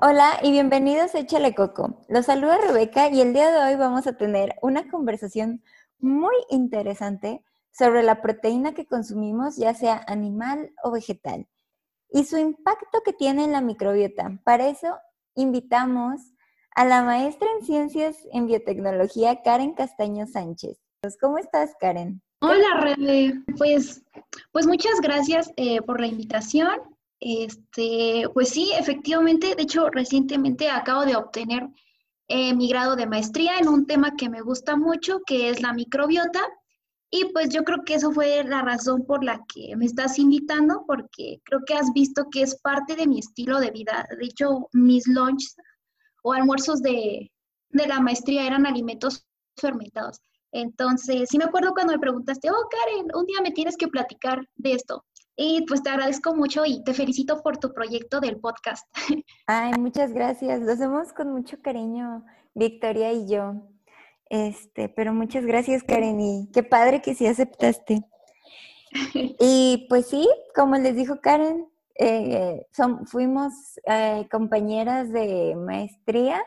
Hola 0.00 0.38
y 0.44 0.52
bienvenidos 0.52 1.12
a 1.16 1.18
Échale 1.18 1.56
Coco. 1.56 1.98
Los 2.08 2.26
saluda 2.26 2.56
Rebeca 2.58 3.10
y 3.10 3.20
el 3.20 3.32
día 3.32 3.50
de 3.50 3.58
hoy 3.58 3.74
vamos 3.74 4.06
a 4.06 4.16
tener 4.16 4.54
una 4.62 4.88
conversación 4.88 5.60
muy 5.98 6.36
interesante 6.50 7.42
sobre 7.72 8.04
la 8.04 8.22
proteína 8.22 8.74
que 8.74 8.86
consumimos, 8.86 9.56
ya 9.56 9.74
sea 9.74 10.04
animal 10.06 10.70
o 10.84 10.92
vegetal, 10.92 11.48
y 12.12 12.22
su 12.26 12.38
impacto 12.38 13.00
que 13.04 13.12
tiene 13.12 13.42
en 13.42 13.50
la 13.50 13.60
microbiota. 13.60 14.38
Para 14.44 14.68
eso 14.68 14.96
invitamos 15.34 16.20
a 16.76 16.84
la 16.84 17.02
maestra 17.02 17.48
en 17.58 17.66
ciencias 17.66 18.18
en 18.32 18.46
biotecnología, 18.46 19.42
Karen 19.42 19.74
Castaño 19.74 20.28
Sánchez. 20.28 20.78
¿Cómo 21.20 21.38
estás, 21.38 21.74
Karen? 21.80 22.22
Hola, 22.38 22.80
Rebe. 22.82 23.42
Pues, 23.56 24.04
pues 24.52 24.64
muchas 24.64 25.00
gracias 25.02 25.50
eh, 25.56 25.82
por 25.82 26.00
la 26.00 26.06
invitación. 26.06 26.70
Este, 27.20 28.24
pues 28.32 28.50
sí, 28.50 28.72
efectivamente, 28.78 29.54
de 29.54 29.62
hecho, 29.62 29.90
recientemente 29.90 30.70
acabo 30.70 31.04
de 31.04 31.16
obtener 31.16 31.68
eh, 32.28 32.54
mi 32.54 32.68
grado 32.68 32.94
de 32.94 33.06
maestría 33.06 33.58
en 33.58 33.68
un 33.68 33.86
tema 33.86 34.14
que 34.16 34.28
me 34.28 34.42
gusta 34.42 34.76
mucho, 34.76 35.20
que 35.26 35.50
es 35.50 35.62
la 35.62 35.72
microbiota. 35.72 36.40
Y 37.10 37.24
pues 37.32 37.48
yo 37.48 37.64
creo 37.64 37.84
que 37.84 37.94
eso 37.94 38.12
fue 38.12 38.44
la 38.44 38.60
razón 38.62 39.06
por 39.06 39.24
la 39.24 39.42
que 39.52 39.74
me 39.76 39.86
estás 39.86 40.18
invitando, 40.18 40.84
porque 40.86 41.40
creo 41.44 41.60
que 41.66 41.74
has 41.74 41.92
visto 41.94 42.26
que 42.30 42.42
es 42.42 42.56
parte 42.60 42.96
de 42.96 43.06
mi 43.06 43.18
estilo 43.18 43.60
de 43.60 43.70
vida. 43.70 44.06
De 44.18 44.26
hecho, 44.26 44.68
mis 44.72 45.06
lunches 45.06 45.56
o 46.22 46.34
almuerzos 46.34 46.82
de, 46.82 47.32
de 47.70 47.86
la 47.86 48.00
maestría 48.00 48.46
eran 48.46 48.66
alimentos 48.66 49.26
fermentados. 49.56 50.20
Entonces, 50.52 51.28
sí 51.30 51.38
me 51.38 51.44
acuerdo 51.44 51.72
cuando 51.72 51.94
me 51.94 51.98
preguntaste, 51.98 52.50
oh, 52.50 52.68
Karen, 52.70 53.06
un 53.14 53.26
día 53.26 53.40
me 53.42 53.52
tienes 53.52 53.76
que 53.76 53.88
platicar 53.88 54.46
de 54.56 54.72
esto. 54.72 55.04
Y 55.40 55.64
pues 55.68 55.84
te 55.84 55.90
agradezco 55.90 56.34
mucho 56.34 56.64
y 56.66 56.82
te 56.82 56.92
felicito 56.92 57.44
por 57.44 57.58
tu 57.58 57.72
proyecto 57.72 58.18
del 58.18 58.40
podcast. 58.40 58.84
Ay, 59.46 59.70
muchas 59.78 60.12
gracias. 60.12 60.60
Lo 60.60 60.72
hacemos 60.72 61.12
con 61.12 61.32
mucho 61.32 61.62
cariño, 61.62 62.26
Victoria 62.54 63.12
y 63.12 63.28
yo. 63.28 63.54
Este, 64.28 64.88
pero 64.88 65.14
muchas 65.14 65.46
gracias, 65.46 65.84
Karen, 65.84 66.20
y 66.20 66.50
qué 66.52 66.64
padre 66.64 67.00
que 67.00 67.14
sí 67.14 67.26
aceptaste. 67.26 68.02
Y 69.38 69.86
pues 69.88 70.08
sí, 70.08 70.28
como 70.56 70.76
les 70.76 70.96
dijo 70.96 71.20
Karen, 71.20 71.68
eh, 72.00 72.66
son, 72.72 73.06
fuimos 73.06 73.52
eh, 73.86 74.26
compañeras 74.30 75.12
de 75.12 75.54
maestría, 75.56 76.42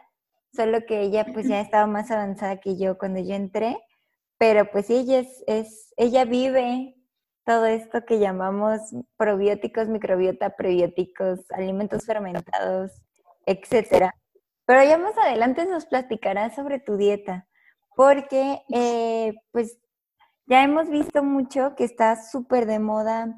solo 0.53 0.79
que 0.85 1.01
ella 1.01 1.27
pues 1.33 1.47
ya 1.47 1.61
estaba 1.61 1.87
más 1.87 2.11
avanzada 2.11 2.59
que 2.59 2.77
yo 2.77 2.97
cuando 2.97 3.21
yo 3.21 3.35
entré, 3.35 3.77
pero 4.37 4.69
pues 4.69 4.87
sí, 4.87 4.95
ella 4.95 5.23
es 5.45 5.93
ella 5.97 6.25
vive 6.25 6.95
todo 7.45 7.65
esto 7.65 8.05
que 8.05 8.19
llamamos 8.19 8.81
probióticos, 9.17 9.87
microbiota, 9.87 10.55
prebióticos, 10.55 11.39
alimentos 11.51 12.05
fermentados, 12.05 12.91
etcétera. 13.45 14.15
Pero 14.65 14.83
ya 14.83 14.97
más 14.97 15.17
adelante 15.17 15.65
nos 15.65 15.85
platicarás 15.85 16.55
sobre 16.55 16.79
tu 16.79 16.97
dieta, 16.97 17.47
porque 17.95 18.61
eh, 18.73 19.33
pues 19.51 19.77
ya 20.45 20.63
hemos 20.63 20.89
visto 20.89 21.23
mucho 21.23 21.75
que 21.75 21.83
está 21.83 22.21
súper 22.21 22.65
de 22.65 22.79
moda 22.79 23.35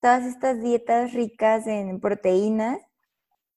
todas 0.00 0.24
estas 0.24 0.62
dietas 0.62 1.12
ricas 1.12 1.66
en 1.66 2.00
proteínas. 2.00 2.78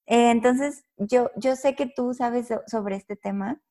Eh, 0.06 0.32
entonces, 0.32 0.86
yo, 0.98 1.32
yo 1.36 1.56
sé 1.56 1.76
que 1.76 1.86
tú 1.86 2.14
sabes 2.14 2.50
sobre 2.68 2.96
este 2.98 3.16
tema 3.16 3.62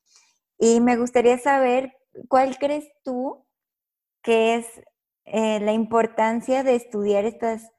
y 0.58 0.80
me 0.80 0.96
gustaría 0.96 1.38
saber 1.38 1.92
cuál 2.28 2.56
crees 2.58 2.88
tú 3.02 3.46
que 4.22 4.54
es 4.54 4.66
eh, 5.24 5.60
la 5.60 5.72
importancia 5.72 6.64
de 6.64 6.74
estudiar 6.74 7.24
estas 7.24 7.70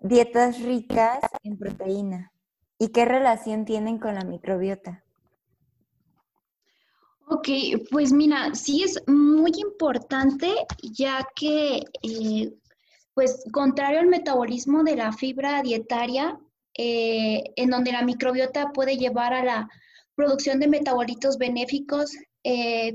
dietas 0.00 0.60
ricas 0.60 1.20
en 1.42 1.58
proteína 1.58 2.32
y 2.78 2.88
qué 2.88 3.06
relación 3.06 3.64
tienen 3.64 3.98
con 3.98 4.14
la 4.14 4.24
microbiota. 4.24 5.02
Ok, 7.26 7.48
pues 7.90 8.12
mira, 8.12 8.54
sí 8.54 8.82
es 8.82 9.02
muy 9.06 9.52
importante 9.56 10.52
ya 10.82 11.26
que, 11.34 11.82
eh, 12.02 12.52
pues 13.14 13.44
contrario 13.50 14.00
al 14.00 14.08
metabolismo 14.08 14.84
de 14.84 14.96
la 14.96 15.10
fibra 15.12 15.62
dietaria, 15.62 16.38
eh, 16.76 17.44
en 17.56 17.70
donde 17.70 17.92
la 17.92 18.02
microbiota 18.02 18.72
puede 18.72 18.98
llevar 18.98 19.32
a 19.32 19.44
la 19.44 19.68
producción 20.14 20.60
de 20.60 20.68
metabolitos 20.68 21.38
benéficos 21.38 22.12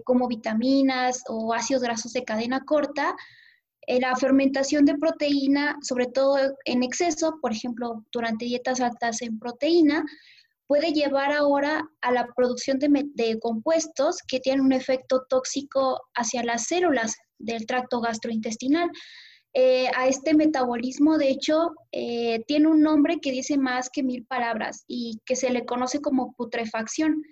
como 0.06 0.28
vitaminas 0.28 1.24
o 1.28 1.56
ácidos 1.56 1.82
grasos 1.82 2.14
de 2.14 2.24
cadena 2.24 2.64
corta, 2.66 3.16
la 3.88 4.16
fermentación 4.16 4.86
de 4.86 4.98
proteína, 4.98 5.78
sobre 5.82 6.06
todo 6.08 6.38
en 6.66 6.84
exceso, 6.84 7.40
por 7.42 7.52
ejemplo, 7.52 8.06
durante 8.12 8.46
dietas 8.46 8.82
altas 8.82 9.22
en 9.22 9.40
proteína, 9.40 10.06
puede 10.70 10.94
llevar 10.94 11.32
ahora 11.32 11.90
a 12.02 12.12
la 12.12 12.28
producción 12.36 12.78
de, 12.78 13.40
compuestos 13.40 14.20
que 14.28 14.40
tienen 14.40 14.64
un 14.64 14.72
efecto 14.72 15.26
tóxico 15.28 16.00
hacia 16.14 16.44
las 16.44 16.68
células 16.68 17.16
del 17.40 17.66
tracto 17.66 18.00
gastrointestinal. 18.00 18.88
Eh, 19.56 19.88
a 19.96 20.08
este 20.08 20.36
metabolismo, 20.36 21.18
de 21.18 21.30
hecho, 21.30 21.72
eh, 21.92 22.44
tiene 22.46 22.68
un 22.68 22.84
nombre 22.84 23.18
que 23.20 23.32
dice 23.32 23.58
más 23.58 23.90
que 23.90 24.04
mil 24.04 24.28
palabras 24.28 24.84
y 24.88 25.20
que 25.26 25.36
se 25.36 25.50
le 25.50 25.66
conoce 25.66 26.02
como 26.02 26.34
putrefacción. 26.34 27.24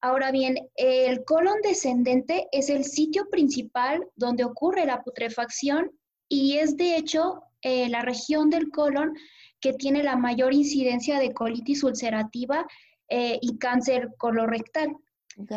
Ahora 0.00 0.30
bien, 0.30 0.56
el 0.76 1.24
colon 1.24 1.60
descendente 1.62 2.46
es 2.52 2.70
el 2.70 2.84
sitio 2.84 3.28
principal 3.30 4.06
donde 4.14 4.44
ocurre 4.44 4.86
la 4.86 5.02
putrefacción 5.02 5.90
y 6.28 6.58
es 6.58 6.76
de 6.76 6.96
hecho 6.96 7.42
eh, 7.62 7.88
la 7.88 8.02
región 8.02 8.48
del 8.48 8.70
colon 8.70 9.14
que 9.60 9.72
tiene 9.72 10.04
la 10.04 10.16
mayor 10.16 10.54
incidencia 10.54 11.18
de 11.18 11.34
colitis 11.34 11.82
ulcerativa 11.82 12.64
eh, 13.08 13.38
y 13.42 13.58
cáncer 13.58 14.10
colorectal. 14.18 14.96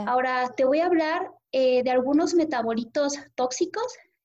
Ahora 0.08 0.52
te 0.56 0.66
voy 0.66 0.80
a 0.80 0.88
hablar 0.88 1.32
eh, 1.52 1.84
de 1.84 1.92
algunos 1.92 2.34
metabolitos 2.34 3.16
tóxicos 3.36 3.84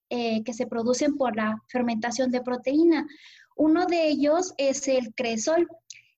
que 0.09 0.53
se 0.53 0.69
producen 0.69 1.17
por 1.17 1.35
la 1.35 1.61
fermentación 1.67 2.31
de 2.31 2.41
proteína. 2.41 3.09
Uno 3.57 3.87
de 3.87 4.07
ellos 4.07 4.55
es 4.57 4.87
el 4.87 5.13
cresol 5.15 5.67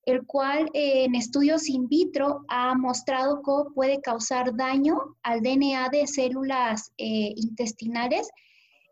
el 0.08 0.24
cual 0.24 0.70
eh, 0.72 1.04
en 1.04 1.14
estudios 1.14 1.68
in 1.68 1.86
vitro 1.86 2.42
ha 2.48 2.74
mostrado 2.74 3.42
cómo 3.42 3.74
puede 3.74 4.00
causar 4.00 4.56
daño 4.56 5.16
al 5.22 5.42
DNA 5.42 5.90
de 5.90 6.06
células 6.06 6.92
eh, 6.96 7.34
intestinales 7.36 8.30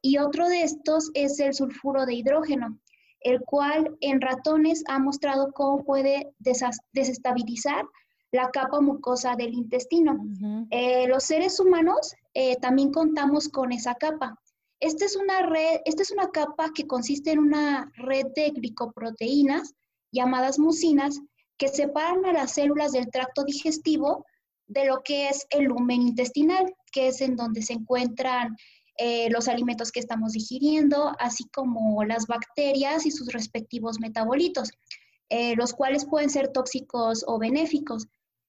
y 0.02 0.18
otro 0.18 0.46
de 0.46 0.62
estos 0.62 1.10
es 1.14 1.40
el 1.40 1.54
sulfuro 1.54 2.04
de 2.04 2.14
hidrógeno, 2.16 2.78
el 3.20 3.40
cual 3.40 3.96
en 4.02 4.20
ratones 4.20 4.84
ha 4.88 4.98
mostrado 4.98 5.52
cómo 5.52 5.84
puede 5.84 6.34
desestabilizar 6.92 7.86
la 8.30 8.50
capa 8.50 8.82
mucosa 8.82 9.36
del 9.36 9.54
intestino. 9.54 10.18
Eh, 10.70 11.08
los 11.08 11.24
seres 11.24 11.58
humanos 11.58 12.14
también 12.60 12.92
contamos 12.92 13.48
con 13.48 13.72
esa 13.72 13.94
capa. 13.94 14.38
Esta 14.80 15.06
es 15.06 15.16
una 15.16 15.46
red, 15.46 15.80
esta 15.86 16.02
es 16.02 16.10
una 16.10 16.28
capa 16.28 16.70
que 16.74 16.86
consiste 16.86 17.30
en 17.30 17.38
una 17.38 17.90
red 17.96 18.26
de 18.36 18.50
glicoproteínas 18.50 19.74
llamadas 20.12 20.58
mucinas 20.58 21.20
que 21.58 21.68
separan 21.68 22.24
a 22.26 22.32
las 22.32 22.52
células 22.52 22.92
del 22.92 23.10
tracto 23.10 23.44
digestivo 23.44 24.24
de 24.66 24.86
lo 24.86 25.02
que 25.02 25.28
es 25.28 25.46
el 25.50 25.64
lumen 25.64 26.02
intestinal, 26.02 26.74
que 26.92 27.08
es 27.08 27.20
en 27.20 27.36
donde 27.36 27.62
se 27.62 27.74
encuentran 27.74 28.56
eh, 28.98 29.28
los 29.30 29.48
alimentos 29.48 29.92
que 29.92 30.00
estamos 30.00 30.32
digiriendo, 30.32 31.14
así 31.18 31.44
como 31.52 32.02
las 32.04 32.26
bacterias 32.26 33.06
y 33.06 33.10
sus 33.10 33.32
respectivos 33.32 34.00
metabolitos, 34.00 34.70
eh, 35.28 35.54
los 35.56 35.72
cuales 35.74 36.06
pueden 36.06 36.30
ser 36.30 36.48
tóxicos 36.48 37.24
o 37.26 37.38
benéficos. 37.38 38.06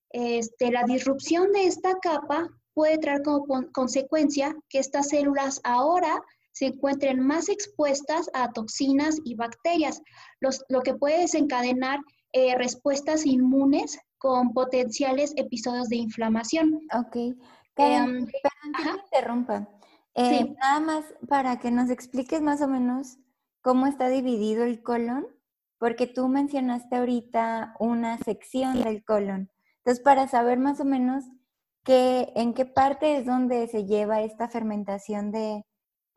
Este, 0.10 0.72
la 0.72 0.84
disrupción 0.84 1.52
de 1.52 1.66
esta 1.66 2.00
capa 2.00 2.50
puede 2.74 2.98
traer 2.98 3.24
como 3.24 3.72
consecuencia 3.72 4.56
que 4.70 4.80
estas 4.80 5.10
células 5.10 5.60
ahora 5.64 6.22
se 6.58 6.66
encuentren 6.68 7.20
más 7.20 7.50
expuestas 7.50 8.32
a 8.34 8.52
toxinas 8.52 9.18
y 9.24 9.36
bacterias, 9.36 10.02
lo 10.40 10.82
que 10.82 10.96
puede 10.96 11.22
desencadenar 11.22 12.00
eh, 12.34 12.56
respuestas 12.58 13.28
inmunes 13.28 14.00
con 14.18 14.54
potenciales 14.54 15.34
episodios 15.36 15.88
de 15.88 15.98
inflamación. 15.98 16.80
Ok. 16.98 17.38
Karen, 17.76 18.04
em, 18.04 18.26
perdón 18.26 18.74
que 18.76 18.84
me 18.84 19.04
interrumpa. 19.04 19.70
Eh, 20.16 20.56
nada 20.60 20.80
más 20.80 21.06
para 21.30 21.60
que 21.60 21.70
nos 21.70 21.92
expliques 21.92 22.42
más 22.42 22.60
o 22.62 22.68
menos 22.68 23.20
cómo 23.62 23.86
está 23.86 24.10
dividido 24.10 24.64
el 24.64 24.82
colon, 24.82 25.28
porque 25.78 26.08
tú 26.08 26.28
mencionaste 26.28 26.96
ahorita 26.96 27.76
una 27.80 28.18
sección 28.18 28.82
del 28.82 29.04
colon. 29.06 29.52
Entonces, 29.78 30.04
para 30.04 30.28
saber 30.28 30.58
más 30.58 30.80
o 30.80 30.86
menos 30.86 31.24
qué, 31.84 32.34
en 32.36 32.56
qué 32.56 32.66
parte 32.66 33.18
es 33.18 33.28
donde 33.28 33.68
se 33.68 33.86
lleva 33.86 34.22
esta 34.22 34.50
fermentación 34.50 35.32
de, 35.32 35.64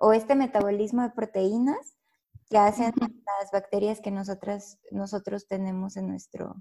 o 0.01 0.13
este 0.15 0.35
metabolismo 0.35 1.03
de 1.03 1.11
proteínas 1.11 1.95
que 2.49 2.59
hacen 2.59 2.93
las 2.99 3.51
bacterias 3.53 4.01
que 4.01 4.11
nosotras, 4.11 4.81
nosotros 4.91 5.47
tenemos 5.47 5.97
en 5.97 6.09
nuestro, 6.09 6.57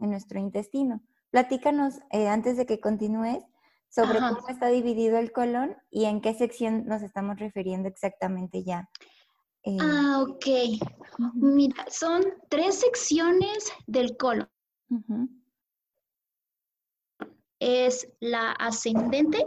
en 0.00 0.10
nuestro 0.10 0.40
intestino. 0.40 1.02
Platícanos, 1.30 2.00
eh, 2.10 2.28
antes 2.28 2.56
de 2.56 2.64
que 2.66 2.80
continúes, 2.80 3.44
sobre 3.90 4.18
cómo 4.18 4.48
está 4.48 4.68
dividido 4.68 5.18
el 5.18 5.32
colon 5.32 5.76
y 5.90 6.06
en 6.06 6.20
qué 6.20 6.34
sección 6.34 6.86
nos 6.86 7.02
estamos 7.02 7.38
refiriendo 7.38 7.88
exactamente 7.88 8.64
ya. 8.64 8.88
Eh, 9.64 9.76
ah, 9.80 10.24
ok. 10.26 10.46
Mira, 11.34 11.84
son 11.90 12.24
tres 12.48 12.80
secciones 12.80 13.70
del 13.86 14.16
colon. 14.16 14.48
Es 17.60 18.08
la 18.20 18.52
ascendente, 18.52 19.46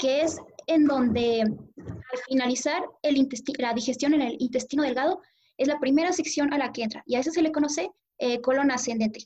que 0.00 0.22
es 0.22 0.40
en 0.66 0.86
donde 0.86 1.42
al 1.42 2.18
finalizar 2.28 2.82
el 3.02 3.28
la 3.58 3.72
digestión 3.72 4.14
en 4.14 4.22
el 4.22 4.36
intestino 4.38 4.82
delgado 4.82 5.20
es 5.56 5.68
la 5.68 5.78
primera 5.78 6.12
sección 6.12 6.52
a 6.52 6.58
la 6.58 6.72
que 6.72 6.82
entra 6.82 7.02
y 7.06 7.14
a 7.14 7.20
eso 7.20 7.30
se 7.30 7.42
le 7.42 7.52
conoce 7.52 7.90
eh, 8.18 8.40
colon 8.40 8.70
ascendente. 8.70 9.20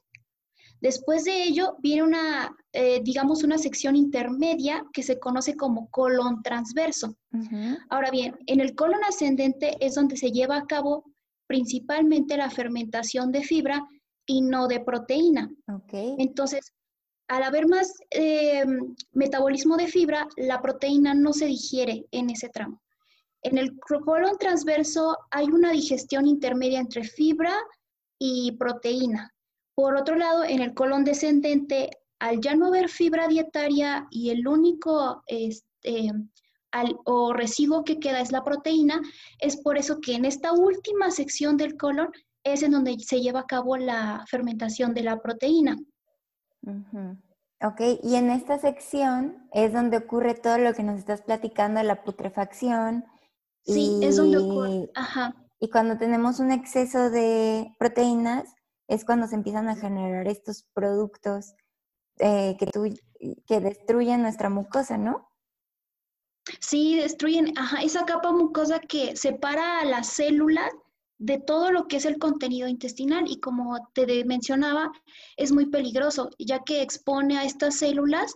Después 0.80 1.24
de 1.24 1.42
ello 1.42 1.76
viene 1.80 2.02
una, 2.02 2.56
eh, 2.72 3.00
digamos, 3.02 3.44
una 3.44 3.58
sección 3.58 3.96
intermedia 3.96 4.84
que 4.92 5.02
se 5.02 5.18
conoce 5.18 5.54
como 5.54 5.90
colon 5.90 6.42
transverso. 6.42 7.16
Ahora 7.90 8.10
bien, 8.10 8.36
en 8.46 8.60
el 8.60 8.74
colon 8.74 9.04
ascendente 9.04 9.76
es 9.80 9.94
donde 9.94 10.16
se 10.16 10.30
lleva 10.30 10.56
a 10.56 10.66
cabo 10.66 11.04
principalmente 11.46 12.36
la 12.36 12.48
fermentación 12.48 13.30
de 13.30 13.42
fibra 13.42 13.86
y 14.24 14.40
no 14.40 14.68
de 14.68 14.80
proteína. 14.80 15.50
Entonces, 15.92 16.72
al 17.30 17.44
haber 17.44 17.68
más 17.68 17.94
eh, 18.10 18.64
metabolismo 19.12 19.76
de 19.76 19.86
fibra, 19.86 20.26
la 20.36 20.60
proteína 20.60 21.14
no 21.14 21.32
se 21.32 21.46
digiere 21.46 22.04
en 22.10 22.28
ese 22.28 22.48
tramo. 22.48 22.82
En 23.42 23.56
el 23.56 23.78
colon 23.78 24.36
transverso 24.36 25.16
hay 25.30 25.46
una 25.46 25.70
digestión 25.70 26.26
intermedia 26.26 26.80
entre 26.80 27.04
fibra 27.04 27.54
y 28.18 28.50
proteína. 28.58 29.32
Por 29.76 29.94
otro 29.94 30.16
lado, 30.16 30.42
en 30.42 30.60
el 30.60 30.74
colon 30.74 31.04
descendente, 31.04 31.90
al 32.18 32.40
ya 32.40 32.56
no 32.56 32.66
haber 32.66 32.88
fibra 32.88 33.28
dietaria 33.28 34.08
y 34.10 34.30
el 34.30 34.48
único 34.48 35.22
este, 35.28 36.10
o 37.04 37.32
residuo 37.32 37.84
que 37.84 38.00
queda 38.00 38.20
es 38.20 38.32
la 38.32 38.42
proteína, 38.42 39.00
es 39.38 39.56
por 39.56 39.78
eso 39.78 40.00
que 40.00 40.14
en 40.14 40.24
esta 40.24 40.52
última 40.52 41.12
sección 41.12 41.56
del 41.56 41.76
colon 41.76 42.10
es 42.42 42.64
en 42.64 42.72
donde 42.72 42.98
se 42.98 43.20
lleva 43.20 43.40
a 43.40 43.46
cabo 43.46 43.76
la 43.76 44.24
fermentación 44.28 44.94
de 44.94 45.04
la 45.04 45.22
proteína. 45.22 45.78
Ok, 47.62 47.80
y 48.02 48.14
en 48.14 48.30
esta 48.30 48.58
sección 48.58 49.48
es 49.52 49.72
donde 49.72 49.98
ocurre 49.98 50.34
todo 50.34 50.58
lo 50.58 50.72
que 50.74 50.82
nos 50.82 50.98
estás 50.98 51.22
platicando, 51.22 51.82
la 51.82 52.02
putrefacción. 52.02 53.04
Sí, 53.64 54.00
es 54.02 54.16
donde 54.16 54.38
ocurre. 54.38 54.90
Ajá. 54.94 55.34
Y 55.58 55.68
cuando 55.68 55.98
tenemos 55.98 56.40
un 56.40 56.52
exceso 56.52 57.10
de 57.10 57.74
proteínas, 57.78 58.54
es 58.88 59.04
cuando 59.04 59.26
se 59.26 59.34
empiezan 59.34 59.68
a 59.68 59.76
generar 59.76 60.26
estos 60.26 60.64
productos 60.72 61.54
eh, 62.18 62.56
que, 62.58 62.66
que 63.46 63.60
destruyen 63.60 64.22
nuestra 64.22 64.48
mucosa, 64.48 64.96
¿no? 64.96 65.30
Sí, 66.58 66.96
destruyen 66.96 67.52
ajá, 67.56 67.82
esa 67.82 68.04
capa 68.06 68.32
mucosa 68.32 68.80
que 68.80 69.16
separa 69.16 69.80
a 69.80 69.84
las 69.84 70.08
células 70.08 70.70
de 71.20 71.38
todo 71.38 71.70
lo 71.70 71.86
que 71.86 71.98
es 71.98 72.06
el 72.06 72.18
contenido 72.18 72.66
intestinal 72.66 73.30
y 73.30 73.40
como 73.40 73.76
te 73.92 74.24
mencionaba, 74.24 74.90
es 75.36 75.52
muy 75.52 75.66
peligroso, 75.66 76.30
ya 76.38 76.60
que 76.64 76.80
expone 76.80 77.36
a 77.36 77.44
estas 77.44 77.76
células 77.76 78.34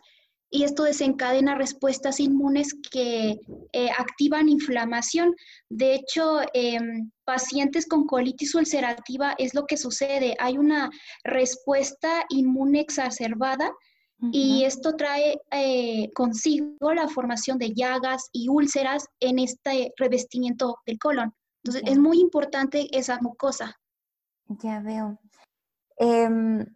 y 0.51 0.65
esto 0.65 0.85
desencadena 0.85 1.55
respuestas 1.55 2.21
inmunes 2.21 2.77
que 2.93 3.41
eh, 3.73 3.89
activan 3.99 4.51
inflamación. 4.51 5.35
De 5.71 5.95
hecho, 5.95 6.41
en 6.53 7.11
pacientes 7.25 7.87
con 7.87 8.07
colitis 8.07 8.55
ulcerativa 8.55 9.35
es 9.39 9.55
lo 9.55 9.65
que 9.65 9.79
sucede. 9.79 10.37
Hay 10.39 10.59
una 10.59 10.91
respuesta 11.25 12.25
inmune 12.29 12.81
exacerbada 12.81 13.73
y 14.33 14.65
esto 14.65 14.95
trae 14.97 15.39
eh, 15.51 16.11
consigo 16.15 16.95
la 16.95 17.09
formación 17.09 17.59
de 17.59 17.75
llagas 17.75 18.29
y 18.33 18.49
úlceras 18.49 19.07
en 19.21 19.39
este 19.39 19.93
revestimiento 19.99 20.79
del 20.87 20.99
colon. 20.99 21.35
Entonces, 21.65 21.91
es 21.91 21.99
muy 21.99 22.21
importante 22.21 22.89
esa 22.97 23.19
mucosa. 23.23 23.81
Ya 24.49 24.81
veo. 24.81 25.19
Em, 25.97 26.67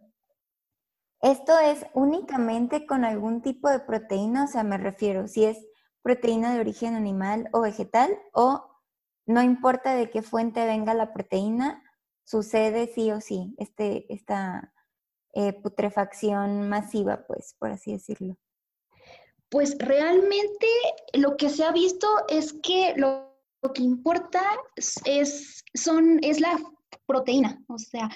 ¿Esto 1.21 1.59
es 1.59 1.85
únicamente 1.93 2.87
con 2.87 3.05
algún 3.05 3.41
tipo 3.41 3.69
de 3.69 3.79
proteína? 3.79 4.45
O 4.45 4.47
sea, 4.47 4.63
me 4.63 4.77
refiero, 4.77 5.27
si 5.27 5.45
es 5.45 5.57
proteína 6.01 6.53
de 6.53 6.61
origen 6.61 6.95
animal 6.95 7.49
o 7.51 7.61
vegetal, 7.61 8.17
o 8.33 8.65
no 9.27 9.43
importa 9.43 9.93
de 9.93 10.09
qué 10.09 10.23
fuente 10.23 10.65
venga 10.65 10.95
la 10.95 11.13
proteína, 11.13 11.83
sucede 12.23 12.87
sí 12.87 13.11
o 13.11 13.21
sí 13.21 13.53
este, 13.57 14.11
esta 14.11 14.73
eh, 15.33 15.53
putrefacción 15.53 16.67
masiva, 16.67 17.25
pues, 17.27 17.55
por 17.59 17.69
así 17.69 17.91
decirlo. 17.91 18.37
Pues 19.49 19.77
realmente 19.77 20.67
lo 21.13 21.37
que 21.37 21.49
se 21.49 21.63
ha 21.63 21.71
visto 21.71 22.07
es 22.27 22.53
que 22.53 22.93
lo, 22.95 23.28
que 23.73 23.83
importa 23.83 24.41
es, 25.05 25.63
son, 25.73 26.19
es 26.23 26.39
la 26.39 26.57
proteína, 27.05 27.61
o 27.67 27.77
sea, 27.77 28.09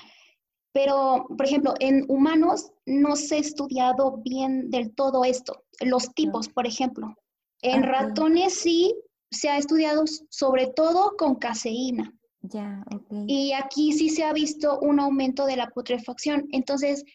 pero, 0.74 1.28
por 1.38 1.45
ejemplo, 1.45 1.75
en 1.80 2.04
humanos 2.10 2.72
no 2.86 3.16
se 3.16 3.36
ha 3.36 3.38
estudiado 3.38 4.18
bien 4.18 4.72
del 4.72 4.94
todo 4.95 5.24
esto, 5.24 5.63
los 5.81 6.13
tipos, 6.16 6.50
por 6.50 6.66
ejemplo. 6.66 7.16
En 7.62 7.84
ratones 7.84 8.56
sí 8.56 8.94
se 9.30 9.50
ha 9.50 9.57
estudiado 9.57 10.04
sobre 10.30 10.68
todo 10.68 11.16
con 11.16 11.36
caseína. 11.36 12.12
Ya, 12.42 12.84
Y 13.28 13.54
aquí 13.54 13.94
sí 13.94 14.10
se 14.10 14.24
ha 14.24 14.34
visto 14.34 14.80
un 14.80 15.00
aumento 15.00 15.45
de 15.45 15.56
la 15.56 15.69
putrefacción. 15.69 16.45
Entonces, 16.52 17.06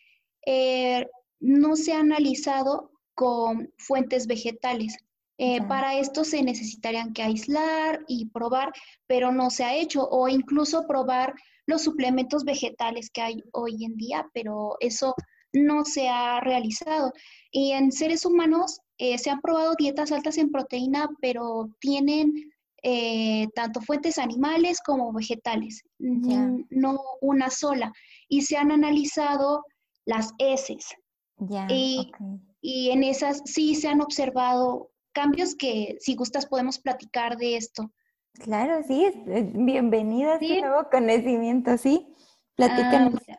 eh, 0.47 1.06
no 1.40 1.76
se 1.76 1.92
ha 1.92 2.00
analizado 2.00 2.92
con 3.14 3.70
fuentes 3.76 4.26
vegetales. 4.26 4.97
Eh, 5.40 5.62
para 5.62 5.97
esto 5.97 6.25
se 6.25 6.42
necesitarían 6.42 7.12
que 7.12 7.23
aislar 7.23 8.04
y 8.09 8.26
probar, 8.26 8.73
pero 9.07 9.30
no 9.30 9.50
se 9.50 9.62
ha 9.62 9.76
hecho, 9.76 10.09
o 10.09 10.28
incluso 10.28 10.85
probar 10.87 11.33
los 11.66 11.83
suplementos 11.83 12.45
vegetales 12.45 13.09
que 13.11 13.23
hay 13.23 13.45
hoy 13.52 13.85
en 13.85 13.97
día, 13.97 14.28
pero 14.35 14.76
eso 14.80 15.14
no 15.52 15.85
se 15.85 16.09
ha 16.09 16.40
realizado. 16.40 17.12
Y 17.52 17.71
en 17.71 17.92
seres 17.92 18.26
humanos 18.26 18.80
eh, 18.99 19.16
se 19.16 19.30
han 19.30 19.40
probado 19.40 19.75
dietas 19.78 20.11
altas 20.11 20.38
en 20.38 20.50
proteína, 20.50 21.09
pero 21.21 21.71
tienen 21.78 22.33
eh, 22.83 23.47
tanto 23.54 23.80
fuentes 23.80 24.18
animales 24.18 24.80
como 24.85 25.12
vegetales, 25.12 25.83
no 25.99 27.00
una 27.21 27.50
sola. 27.50 27.92
Y 28.28 28.42
se 28.42 28.57
han 28.57 28.73
analizado 28.73 29.62
las 30.04 30.33
heces. 30.38 30.87
y, 31.68 32.11
y 32.61 32.90
en 32.90 33.04
esas 33.04 33.40
sí 33.45 33.76
se 33.76 33.87
han 33.87 34.00
observado 34.00 34.90
cambios 35.18 35.56
que 35.56 35.96
si 35.98 36.14
gustas 36.14 36.46
podemos 36.46 36.78
platicar 36.78 37.37
de 37.38 37.56
esto. 37.56 37.90
Claro, 38.34 38.84
sí, 38.87 39.10
bienvenida 39.52 40.34
a 40.34 40.37
este 40.37 40.60
nuevo 40.60 40.88
conocimiento, 40.88 41.76
sí. 41.76 42.06
Platícanos. 42.54 43.20
Ah, 43.28 43.38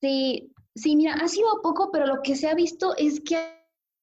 sí, 0.00 0.52
sí, 0.76 0.94
mira, 0.94 1.14
ha 1.14 1.26
sido 1.26 1.60
poco, 1.60 1.90
pero 1.90 2.06
lo 2.06 2.22
que 2.22 2.36
se 2.36 2.48
ha 2.48 2.54
visto 2.54 2.94
es 2.96 3.20
que 3.20 3.36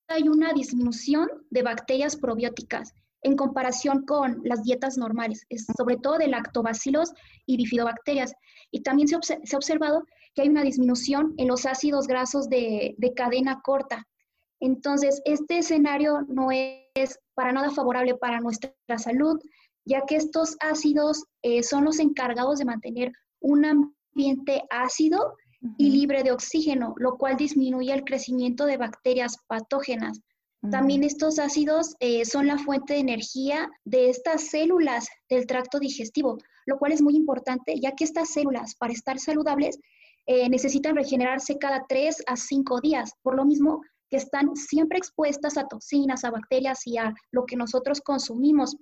hay 0.09 0.27
una 0.27 0.51
disminución 0.51 1.29
de 1.51 1.63
bacterias 1.63 2.17
probióticas 2.17 2.93
en 3.21 3.37
comparación 3.37 4.05
con 4.05 4.41
las 4.43 4.63
dietas 4.63 4.97
normales, 4.97 5.47
sobre 5.77 5.95
todo 5.95 6.17
de 6.17 6.27
lactobacilos 6.27 7.13
y 7.45 7.55
bifidobacterias. 7.55 8.33
Y 8.71 8.81
también 8.81 9.07
se, 9.07 9.35
ha 9.35 9.57
observado 9.57 10.03
que 10.35 10.41
hay 10.41 10.49
una 10.49 10.63
disminución 10.63 11.33
en 11.37 11.47
los 11.47 11.65
ácidos 11.65 12.07
grasos 12.07 12.49
de, 12.49 12.95
de 12.97 13.13
cadena 13.13 13.61
corta. 13.61 14.05
Entonces, 14.59 15.21
este 15.25 15.59
escenario 15.59 16.21
no 16.27 16.49
es 16.51 17.19
para 17.33 17.51
nada 17.51 17.71
favorable 17.71 18.15
para 18.15 18.39
nuestra 18.39 18.73
salud, 18.97 19.39
ya 19.85 20.01
que 20.05 20.15
estos 20.15 20.57
ácidos 20.59 21.23
eh, 21.41 21.63
son 21.63 21.85
los 21.85 21.99
encargados 21.99 22.59
de 22.59 22.65
mantener 22.65 23.11
un 23.39 23.65
ambiente 23.65 24.63
ácido 24.69 25.35
y 25.77 25.89
libre 25.91 26.23
de 26.23 26.31
oxígeno, 26.31 26.93
lo 26.97 27.17
cual 27.17 27.37
disminuye 27.37 27.93
el 27.93 28.03
crecimiento 28.03 28.65
de 28.65 28.77
bacterias 28.77 29.37
patógenas. 29.47 30.21
También 30.71 31.05
estos 31.05 31.39
ácidos 31.39 31.95
eh, 32.01 32.25
son 32.25 32.47
la 32.47 32.57
fuente 32.57 32.93
de 32.93 32.99
energía 32.99 33.69
de 33.85 34.09
estas 34.09 34.49
células 34.49 35.07
del 35.29 35.45
tracto 35.47 35.79
digestivo, 35.79 36.37
lo 36.65 36.77
cual 36.77 36.91
es 36.91 37.01
muy 37.01 37.15
importante, 37.15 37.79
ya 37.79 37.93
que 37.93 38.03
estas 38.03 38.29
células, 38.29 38.75
para 38.75 38.91
estar 38.91 39.19
saludables, 39.19 39.79
eh, 40.25 40.49
necesitan 40.49 40.95
regenerarse 40.95 41.57
cada 41.57 41.85
tres 41.87 42.21
a 42.27 42.35
cinco 42.35 42.81
días, 42.81 43.11
por 43.21 43.35
lo 43.35 43.45
mismo 43.45 43.81
que 44.09 44.17
están 44.17 44.55
siempre 44.55 44.97
expuestas 44.97 45.57
a 45.57 45.67
toxinas, 45.67 46.23
a 46.23 46.31
bacterias 46.31 46.85
y 46.85 46.97
a 46.97 47.13
lo 47.31 47.45
que 47.45 47.55
nosotros 47.55 48.01
consumimos. 48.01 48.75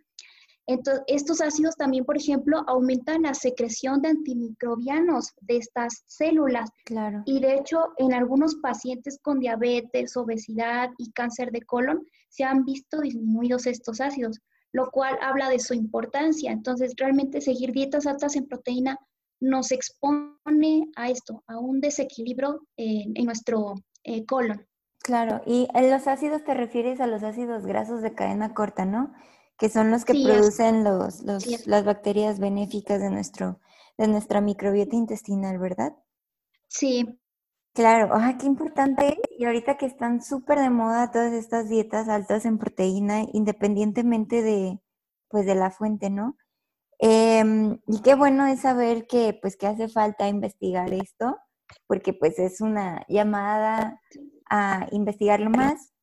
Entonces, 0.69 1.03
estos 1.07 1.39
ácidos 1.39 1.77
también, 1.77 2.03
por 2.03 2.17
ejemplo, 2.17 2.63
aumentan 2.67 3.21
la 3.21 3.33
secreción 3.33 4.01
de 4.01 4.09
antimicrobianos 4.09 5.31
de 5.41 5.57
estas 5.57 6.03
células. 6.07 6.69
Claro. 6.83 7.23
Y 7.25 7.39
de 7.39 7.55
hecho, 7.55 7.93
en 7.97 8.13
algunos 8.13 8.55
pacientes 8.55 9.17
con 9.21 9.39
diabetes, 9.39 10.17
obesidad 10.17 10.89
y 10.97 11.11
cáncer 11.11 11.51
de 11.51 11.61
colon, 11.61 12.05
se 12.29 12.43
han 12.43 12.65
visto 12.65 12.99
disminuidos 12.99 13.65
estos 13.65 14.01
ácidos, 14.01 14.39
lo 14.73 14.91
cual 14.91 15.17
habla 15.21 15.49
de 15.49 15.59
su 15.59 15.73
importancia. 15.73 16.51
Entonces, 16.51 16.93
realmente 16.97 17.39
seguir 17.39 17.71
dietas 17.71 18.05
altas 18.05 18.35
en 18.35 18.47
proteína 18.47 18.99
nos 19.39 19.71
expone 19.71 20.91
a 20.95 21.09
esto, 21.09 21.43
a 21.47 21.57
un 21.59 21.79
desequilibrio 21.79 22.67
en, 22.75 23.13
nuestro 23.23 23.75
eh, 24.03 24.25
colon. 24.25 24.65
Claro, 25.07 25.41
y 25.45 25.69
en 25.73 25.89
los 25.89 26.05
ácidos 26.05 26.43
te 26.43 26.53
refieres 26.53 26.99
a 26.99 27.07
los 27.07 27.23
ácidos 27.23 27.65
grasos 27.65 28.01
de 28.01 28.13
cadena 28.13 28.53
corta, 28.53 28.83
¿no? 28.83 29.13
Que 29.57 29.69
son 29.69 29.89
los 29.89 30.03
que 30.03 30.21
producen 30.21 30.83
los, 30.83 31.23
las 31.65 31.85
bacterias 31.85 32.41
benéficas 32.41 32.99
de, 32.99 33.09
nuestro, 33.09 33.61
de 33.97 34.09
nuestra 34.09 34.41
microbiota 34.41 34.97
intestinal, 34.97 35.59
¿verdad? 35.59 35.93
Sí. 36.67 37.21
Claro, 37.73 38.09
¡ah, 38.11 38.35
qué 38.37 38.47
importante! 38.47 39.17
Y 39.37 39.45
ahorita 39.45 39.77
que 39.77 39.85
están 39.85 40.21
súper 40.21 40.59
de 40.59 40.71
moda 40.71 41.09
todas 41.09 41.31
estas 41.31 41.69
dietas 41.69 42.09
altas 42.09 42.43
en 42.43 42.57
proteína, 42.57 43.21
independientemente 43.31 44.41
de, 44.41 44.81
pues, 45.29 45.45
de 45.45 45.55
la 45.55 45.71
fuente, 45.71 46.09
¿no? 46.09 46.35
Em, 46.99 47.79
y 47.87 48.01
qué 48.01 48.15
bueno 48.15 48.45
es 48.45 48.59
saber 48.59 49.07
que, 49.07 49.39
pues, 49.41 49.55
que 49.55 49.67
hace 49.67 49.87
falta 49.87 50.27
investigar 50.27 50.91
esto, 50.91 51.37
porque, 51.87 52.11
pues, 52.11 52.39
es 52.39 52.59
una 52.59 53.05
llamada 53.07 54.01
a 54.49 54.87
investigarlo 54.91 55.49
más. 55.49 55.93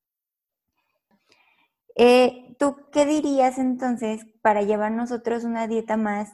Eh, 1.97 2.55
¿Tú 2.59 2.77
qué 2.93 3.07
dirías 3.07 3.59
entonces 3.59 4.27
para 4.43 4.63
llevar 4.63 4.93
nosotros 4.93 5.45
una 5.45 5.69
dieta 5.69 5.97
más 5.97 6.33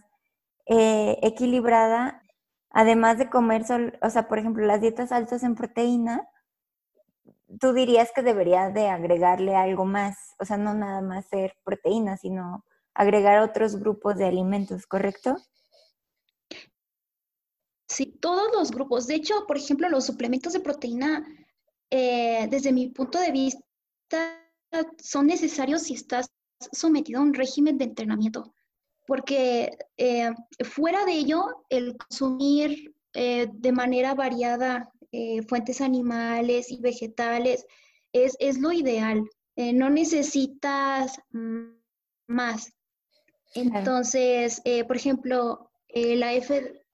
eh, 0.67 1.19
equilibrada, 1.23 2.23
además 2.71 3.19
de 3.19 3.29
comer, 3.29 3.67
sol, 3.67 3.99
o 4.03 4.11
sea, 4.11 4.29
por 4.29 4.39
ejemplo, 4.39 4.65
las 4.65 4.81
dietas 4.81 5.13
altas 5.13 5.43
en 5.43 5.55
proteína, 5.55 6.29
tú 7.59 7.73
dirías 7.73 8.13
que 8.15 8.23
debería 8.23 8.71
de 8.71 8.89
agregarle 8.89 9.57
algo 9.57 9.85
más, 9.85 10.35
o 10.39 10.45
sea, 10.45 10.57
no 10.57 10.75
nada 10.75 11.03
más 11.03 11.27
ser 11.29 11.55
proteína, 11.65 12.17
sino 12.17 12.65
agregar 12.95 13.41
otros 13.41 13.81
grupos 13.81 14.17
de 14.17 14.27
alimentos, 14.27 14.87
¿correcto? 14.87 15.37
Sí, 17.89 18.19
todos 18.21 18.53
los 18.55 18.71
grupos. 18.71 19.09
De 19.09 19.17
hecho, 19.17 19.47
por 19.49 19.57
ejemplo, 19.57 19.89
los 19.89 20.07
suplementos 20.07 20.53
de 20.53 20.61
proteína 20.61 21.27
eh, 21.91 22.47
desde 22.49 22.73
mi 22.73 22.89
punto 22.89 23.19
de 23.19 23.33
vista, 23.33 23.63
son 25.03 25.27
necesarios 25.27 25.83
si 25.83 25.95
estás 25.95 26.31
sometido 26.73 27.21
a 27.21 27.25
un 27.25 27.35
régimen 27.35 27.79
de 27.79 27.87
entrenamiento, 27.87 28.55
porque 29.07 29.77
eh, 29.97 30.31
fuera 30.65 31.05
de 31.05 31.13
ello, 31.13 31.65
el 31.69 31.97
consumir 31.97 32.95
eh, 33.15 33.49
de 33.53 33.73
manera 33.73 34.15
variada 34.15 34.91
fuentes 35.49 35.81
animales 35.81 36.71
y 36.71 36.81
vegetales 36.81 37.67
es, 38.13 38.37
es 38.39 38.61
lo 38.61 38.71
ideal. 38.71 39.29
no 39.57 39.91
necesitas 39.91 41.19
más. 42.29 42.73
Entonces, 43.57 44.63
por 44.87 44.97
ejemplo, 44.97 45.73
la 45.93 46.33
F 46.35 46.85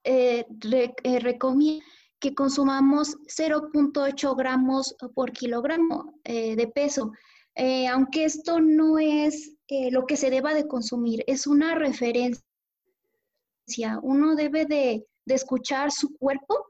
recomienda 1.20 1.84
que 2.20 2.34
consumamos 2.34 3.16
0.8 3.26 4.36
gramos 4.36 4.94
por 5.14 5.32
kilogramo 5.32 6.14
eh, 6.24 6.56
de 6.56 6.66
peso. 6.68 7.12
Eh, 7.54 7.86
aunque 7.88 8.24
esto 8.24 8.60
no 8.60 8.98
es 8.98 9.54
eh, 9.68 9.90
lo 9.90 10.06
que 10.06 10.16
se 10.16 10.30
deba 10.30 10.54
de 10.54 10.66
consumir, 10.66 11.24
es 11.26 11.46
una 11.46 11.74
referencia. 11.74 12.42
Uno 14.02 14.34
debe 14.34 14.66
de, 14.66 15.06
escuchar 15.26 15.90
su 15.90 16.16
cuerpo 16.16 16.66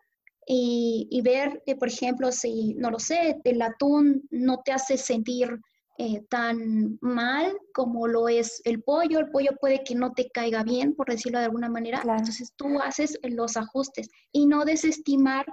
y, 0.46 1.08
y 1.10 1.20
ver, 1.20 1.62
por 1.78 1.88
ejemplo, 1.88 2.32
si, 2.32 2.74
no 2.74 2.90
lo 2.90 2.98
sé, 2.98 3.38
el 3.44 3.60
atún 3.60 4.22
no 4.30 4.62
te 4.64 4.72
hace 4.72 4.96
sentir 4.96 5.60
eh, 5.98 6.22
tan 6.28 6.98
mal 7.00 7.56
como 7.72 8.06
lo 8.06 8.28
es 8.28 8.60
el 8.64 8.82
pollo. 8.82 9.18
El 9.18 9.30
pollo 9.30 9.50
puede 9.60 9.82
que 9.82 9.94
no 9.94 10.12
te 10.12 10.30
caiga 10.30 10.62
bien, 10.62 10.94
por 10.94 11.08
decirlo 11.08 11.38
de 11.38 11.46
alguna 11.46 11.68
manera. 11.68 12.00
Entonces 12.02 12.52
tú 12.56 12.80
haces 12.80 13.18
los 13.22 13.56
ajustes 13.56 14.08
y 14.32 14.46
no 14.46 14.64
desestimar 14.64 15.46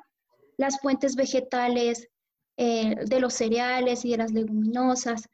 las 0.58 0.80
fuentes 0.80 1.16
vegetales 1.16 2.08
eh, 2.58 2.96
de 3.06 3.20
los 3.20 3.34
cereales 3.34 4.04
y 4.06 4.12
de 4.12 4.18
las 4.18 4.32
leguminosas. 4.32 5.28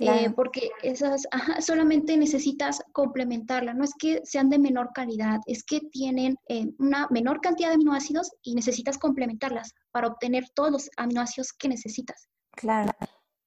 Eh, 0.00 0.28
porque 0.34 0.70
esas 0.82 1.22
solamente 1.64 2.16
necesitas 2.16 2.82
complementarlas, 2.92 3.76
no 3.76 3.84
es 3.84 3.92
que 3.96 4.20
sean 4.24 4.50
de 4.50 4.58
menor 4.58 4.90
calidad, 4.92 5.38
es 5.46 5.62
que 5.62 5.80
tienen 5.92 6.36
una 6.80 7.06
menor 7.10 7.40
cantidad 7.40 7.68
de 7.68 7.76
aminoácidos 7.76 8.32
y 8.42 8.56
necesitas 8.56 8.98
complementarlas 8.98 9.72
para 9.92 10.08
obtener 10.08 10.46
todos 10.52 10.72
los 10.72 10.90
aminoácidos 10.96 11.52
que 11.52 11.68
necesitas. 11.68 12.26
Claro, 12.56 12.90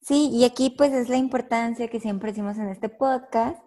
Sí, 0.07 0.29
y 0.31 0.45
aquí 0.45 0.69
pues 0.69 0.93
es 0.93 1.09
la 1.09 1.17
importancia 1.17 1.89
que 1.89 1.99
siempre 1.99 2.31
decimos 2.31 2.57
en 2.57 2.69
este 2.69 2.87
podcast 2.87 3.61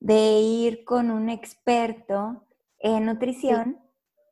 de 0.00 0.40
ir 0.40 0.84
con 0.84 1.12
un 1.12 1.28
experto 1.28 2.48
en 2.80 3.06
nutrición, 3.06 3.78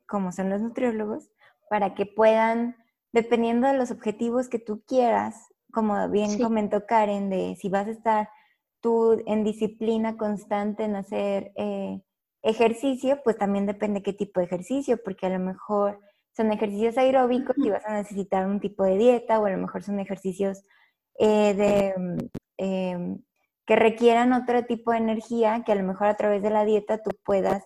como 0.05 0.33
son 0.33 0.49
los 0.49 0.59
nutriólogos, 0.59 1.29
para 1.69 1.95
que 1.95 2.05
puedan, 2.05 2.75
dependiendo 3.13 3.69
de 3.69 3.77
los 3.77 3.91
objetivos 3.91 4.49
que 4.49 4.59
tú 4.59 4.83
quieras, 4.85 5.53
como 5.71 6.09
bien 6.09 6.37
comentó 6.37 6.85
Karen, 6.85 7.29
de 7.29 7.55
si 7.55 7.69
vas 7.69 7.87
a 7.87 7.91
estar 7.91 8.29
tú 8.81 9.23
en 9.25 9.45
disciplina 9.45 10.17
constante 10.17 10.83
en 10.83 10.97
hacer 10.97 11.53
eh, 11.55 12.01
ejercicio, 12.41 13.21
pues 13.23 13.37
también 13.37 13.65
depende 13.65 14.03
qué 14.03 14.11
tipo 14.11 14.41
de 14.41 14.47
ejercicio, 14.47 15.01
porque 15.01 15.27
a 15.27 15.29
lo 15.29 15.39
mejor 15.39 16.01
son 16.35 16.51
ejercicios 16.51 16.97
aeróbicos 16.97 17.55
y 17.57 17.69
vas 17.69 17.85
a 17.85 17.93
necesitar 17.93 18.47
un 18.47 18.59
tipo 18.59 18.83
de 18.83 18.97
dieta, 18.97 19.39
o 19.39 19.45
a 19.45 19.49
lo 19.51 19.59
mejor 19.59 19.81
son 19.81 20.01
ejercicios 20.01 20.65
eh, 21.19 21.53
de, 21.53 21.93
mm, 21.97 22.17
em, 22.57 23.23
que 23.65 23.75
requieran 23.75 24.33
otro 24.33 24.65
tipo 24.65 24.91
de 24.91 24.97
energía 24.97 25.63
que 25.65 25.71
a 25.71 25.75
lo 25.75 25.83
mejor 25.83 26.07
a 26.07 26.17
través 26.17 26.41
de 26.43 26.49
la 26.49 26.65
dieta 26.65 27.01
tú 27.01 27.11
puedas 27.23 27.63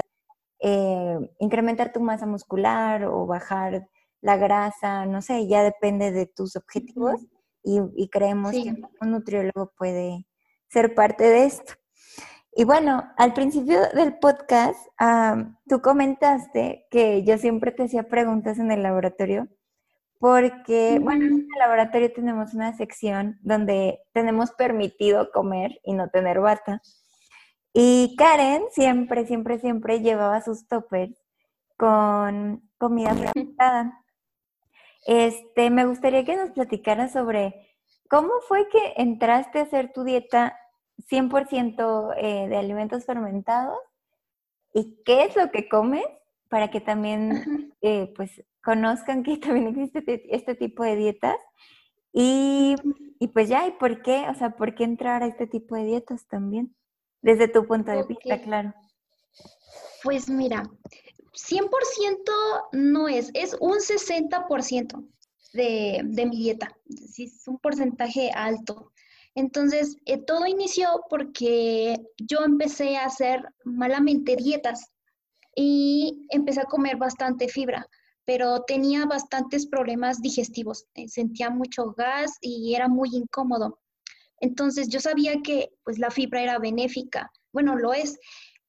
eh, 0.59 1.17
incrementar 1.39 1.91
tu 1.91 1.99
masa 1.99 2.25
muscular 2.25 3.05
o 3.05 3.25
bajar 3.25 3.87
la 4.21 4.37
grasa, 4.37 5.05
no 5.05 5.21
sé, 5.21 5.47
ya 5.47 5.63
depende 5.63 6.11
de 6.11 6.25
tus 6.25 6.55
objetivos 6.55 7.25
y, 7.63 8.09
creemos 8.09 8.51
que 8.51 8.75
un 9.01 9.11
nutriólogo 9.11 9.73
puede 9.77 10.25
ser 10.69 10.95
parte 10.95 11.25
de 11.25 11.45
esto. 11.45 11.73
Y 12.55 12.63
bueno, 12.63 13.03
al 13.17 13.33
principio 13.33 13.81
del 13.93 14.17
podcast, 14.17 14.79
tú 15.67 15.81
comentaste 15.81 16.87
que 16.89 17.23
yo 17.23 17.37
siempre 17.37 17.71
te 17.71 17.83
hacía 17.83 18.03
preguntas 18.03 18.57
en 18.57 18.71
el 18.71 18.81
laboratorio 18.81 19.47
porque, 20.19 20.99
bueno, 21.01 21.25
en 21.25 21.33
el 21.33 21.59
laboratorio 21.59 22.11
tenemos 22.11 22.53
una 22.53 22.75
sección 22.75 23.37
donde 23.41 23.99
tenemos 24.13 24.51
permitido 24.51 25.31
comer 25.31 25.79
y 25.83 25.93
no 25.93 26.09
tener 26.09 26.39
bata. 26.39 26.81
Y 27.73 28.15
Karen 28.17 28.63
siempre, 28.71 29.27
siempre, 29.27 29.59
siempre 29.59 30.01
llevaba 30.01 30.41
sus 30.41 30.67
toppers 30.67 31.15
con 31.77 32.67
comida 32.77 33.13
fermentada. 33.13 34.03
Este, 35.05 35.69
me 35.69 35.85
gustaría 35.85 36.25
que 36.25 36.35
nos 36.35 36.51
platicaras 36.51 37.13
sobre 37.13 37.69
cómo 38.09 38.31
fue 38.47 38.67
que 38.69 38.93
entraste 38.97 39.59
a 39.59 39.63
hacer 39.63 39.91
tu 39.93 40.03
dieta 40.03 40.57
100% 41.09 42.13
eh, 42.17 42.47
de 42.49 42.57
alimentos 42.57 43.05
fermentados 43.05 43.77
y 44.73 45.01
qué 45.05 45.25
es 45.25 45.35
lo 45.35 45.51
que 45.51 45.69
comes 45.69 46.05
para 46.49 46.69
que 46.69 46.81
también 46.81 47.73
eh, 47.81 48.11
pues 48.15 48.43
conozcan 48.67 49.23
que 49.23 49.37
también 49.37 49.67
existe 49.69 50.23
este 50.35 50.53
tipo 50.55 50.83
de 50.83 50.97
dietas. 50.97 51.37
Y, 52.11 52.75
pues 53.33 53.47
ya, 53.47 53.65
¿y 53.65 53.71
por 53.71 54.01
qué? 54.01 54.25
O 54.29 54.35
sea, 54.35 54.57
¿por 54.57 54.75
qué 54.75 54.83
entrar 54.83 55.23
a 55.23 55.27
este 55.27 55.47
tipo 55.47 55.75
de 55.75 55.85
dietas 55.85 56.27
también? 56.27 56.75
Desde 57.21 57.47
tu 57.47 57.65
punto 57.65 57.91
de 57.91 58.03
vista, 58.03 58.41
claro. 58.41 58.73
Pues 60.03 60.29
mira, 60.29 60.63
100% 61.33 62.69
no 62.73 63.07
es, 63.07 63.29
es 63.33 63.55
un 63.59 63.77
60% 63.77 65.07
de, 65.53 66.01
de 66.03 66.25
mi 66.25 66.37
dieta. 66.37 66.75
Es 66.89 67.47
un 67.47 67.59
porcentaje 67.59 68.31
alto. 68.33 68.91
Entonces, 69.35 69.95
eh, 70.05 70.17
todo 70.17 70.45
inició 70.47 71.03
porque 71.09 71.97
yo 72.17 72.39
empecé 72.43 72.97
a 72.97 73.05
hacer 73.05 73.43
malamente 73.63 74.35
dietas 74.35 74.91
y 75.55 76.25
empecé 76.29 76.61
a 76.61 76.65
comer 76.65 76.97
bastante 76.97 77.47
fibra 77.47 77.87
pero 78.27 78.63
tenía 78.63 79.05
bastantes 79.05 79.65
problemas 79.65 80.21
digestivos, 80.21 80.85
eh, 80.95 81.07
sentía 81.07 81.49
mucho 81.49 81.93
gas 81.93 82.37
y 82.41 82.75
era 82.75 82.89
muy 82.89 83.09
incómodo. 83.13 83.79
Entonces 84.41 84.89
yo 84.89 84.99
sabía 84.99 85.41
que 85.41 85.69
pues 85.85 85.97
la 85.97 86.11
fibra 86.11 86.41
era 86.43 86.59
benéfica, 86.59 87.31
bueno, 87.53 87.75
lo 87.75 87.93
es, 87.93 88.19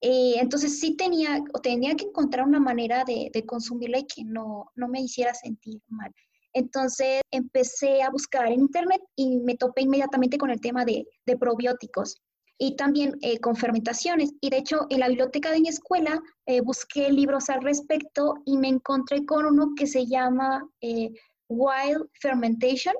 Eh, 0.00 0.36
entonces 0.38 0.78
sí 0.80 0.94
tenía, 0.96 1.42
o 1.52 1.58
tenía 1.60 1.96
que 1.96 2.04
encontrar 2.04 2.46
una 2.46 2.60
manera 2.60 3.04
de, 3.04 3.44
consumirla 3.46 3.98
y 3.98 4.06
que 4.06 4.22
no, 4.24 4.70
no 4.76 4.86
me 4.88 5.00
hiciera 5.00 5.34
sentir 5.34 5.80
mal. 5.88 6.12
Entonces 6.52 7.22
empecé 7.32 8.02
a 8.02 8.10
buscar 8.10 8.46
en 8.46 8.60
internet 8.60 9.00
y 9.16 9.38
me 9.38 9.56
topé 9.56 9.82
inmediatamente 9.82 10.38
con 10.38 10.50
el 10.50 10.60
tema 10.60 10.84
de, 10.84 11.06
probióticos 11.38 12.16
y 12.58 12.76
también 12.76 13.16
eh, 13.22 13.38
con 13.38 13.56
fermentaciones. 13.56 14.32
Y 14.40 14.50
de 14.50 14.58
hecho, 14.58 14.86
en 14.90 15.00
la 15.00 15.08
biblioteca 15.08 15.52
de 15.52 15.60
mi 15.60 15.68
escuela 15.68 16.20
eh, 16.46 16.60
busqué 16.60 17.10
libros 17.10 17.48
al 17.48 17.62
respecto 17.62 18.34
y 18.44 18.58
me 18.58 18.68
encontré 18.68 19.24
con 19.24 19.46
uno 19.46 19.74
que 19.76 19.86
se 19.86 20.06
llama 20.06 20.68
Wild 21.48 22.08
Fermentation. 22.20 22.94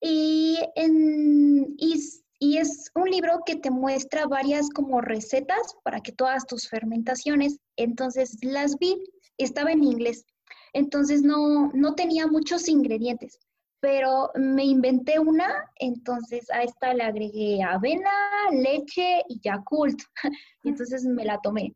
y, 0.00 0.58
en, 0.74 1.74
y 1.78 1.94
y 2.38 2.58
es 2.58 2.90
un 2.94 3.10
libro 3.10 3.40
que 3.46 3.56
te 3.56 3.70
muestra 3.70 4.26
varias 4.26 4.68
como 4.70 5.00
recetas 5.00 5.74
para 5.82 6.00
que 6.00 6.12
todas 6.12 6.46
tus 6.46 6.68
fermentaciones. 6.68 7.58
Entonces 7.76 8.36
las 8.42 8.78
vi, 8.78 9.02
estaba 9.38 9.72
en 9.72 9.84
inglés. 9.84 10.24
Entonces 10.74 11.22
no, 11.22 11.70
no 11.72 11.94
tenía 11.94 12.26
muchos 12.26 12.68
ingredientes, 12.68 13.38
pero 13.80 14.30
me 14.34 14.64
inventé 14.64 15.18
una, 15.18 15.70
entonces 15.76 16.50
a 16.50 16.62
esta 16.62 16.94
le 16.94 17.04
agregué 17.04 17.62
avena, 17.62 18.10
leche 18.52 19.22
y 19.28 19.40
Yakult. 19.40 20.00
y 20.64 20.70
entonces 20.70 21.04
me 21.04 21.24
la 21.24 21.40
tomé. 21.40 21.74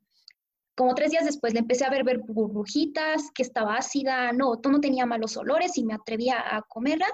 Como 0.76 0.94
tres 0.94 1.10
días 1.10 1.24
después 1.24 1.52
le 1.52 1.60
empecé 1.60 1.84
a 1.84 1.90
ver, 1.90 2.04
ver 2.04 2.20
burbujitas, 2.20 3.30
que 3.34 3.42
estaba 3.42 3.76
ácida, 3.76 4.32
no, 4.32 4.54
no 4.54 4.80
tenía 4.80 5.04
malos 5.04 5.36
olores 5.36 5.76
y 5.76 5.84
me 5.84 5.94
atrevía 5.94 6.56
a 6.56 6.62
comerla, 6.62 7.06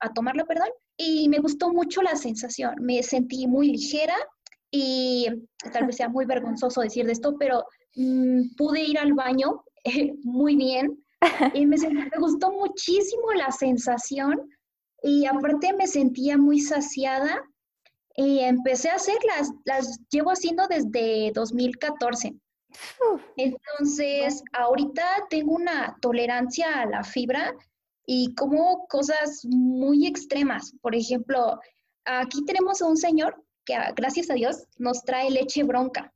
a 0.00 0.12
tomarla, 0.12 0.44
perdón 0.44 0.68
y 0.96 1.28
me 1.28 1.38
gustó 1.38 1.72
mucho 1.72 2.02
la 2.02 2.16
sensación. 2.16 2.74
Me 2.80 3.02
sentí 3.02 3.46
muy 3.46 3.68
ligera 3.68 4.14
y 4.70 5.26
tal 5.72 5.86
vez 5.86 5.96
sea 5.96 6.08
muy 6.08 6.26
vergonzoso 6.26 6.80
decir 6.80 7.06
de 7.06 7.12
esto, 7.12 7.36
pero 7.38 7.64
mm, 7.96 8.54
pude 8.56 8.82
ir 8.82 8.98
al 8.98 9.12
baño 9.12 9.64
muy 10.24 10.56
bien 10.56 11.03
y 11.54 11.66
me, 11.66 11.76
me 11.76 12.10
gustó 12.18 12.52
muchísimo 12.52 13.32
la 13.32 13.50
sensación 13.50 14.50
y 15.02 15.26
aparte 15.26 15.72
me 15.72 15.86
sentía 15.86 16.38
muy 16.38 16.60
saciada 16.60 17.42
y 18.16 18.40
empecé 18.40 18.90
a 18.90 18.94
hacerlas, 18.94 19.50
las 19.64 20.00
llevo 20.10 20.30
haciendo 20.30 20.66
desde 20.68 21.32
2014. 21.34 22.34
Entonces, 23.36 24.42
ahorita 24.52 25.04
tengo 25.30 25.54
una 25.54 25.96
tolerancia 26.00 26.80
a 26.80 26.86
la 26.86 27.04
fibra 27.04 27.54
y 28.06 28.34
como 28.34 28.86
cosas 28.88 29.44
muy 29.44 30.06
extremas. 30.06 30.74
Por 30.80 30.94
ejemplo, 30.94 31.60
aquí 32.04 32.44
tenemos 32.44 32.82
a 32.82 32.86
un 32.86 32.96
señor 32.96 33.42
que, 33.64 33.74
ah, 33.74 33.92
gracias 33.96 34.30
a 34.30 34.34
Dios, 34.34 34.66
nos 34.78 35.02
trae 35.04 35.30
leche 35.30 35.62
bronca. 35.62 36.12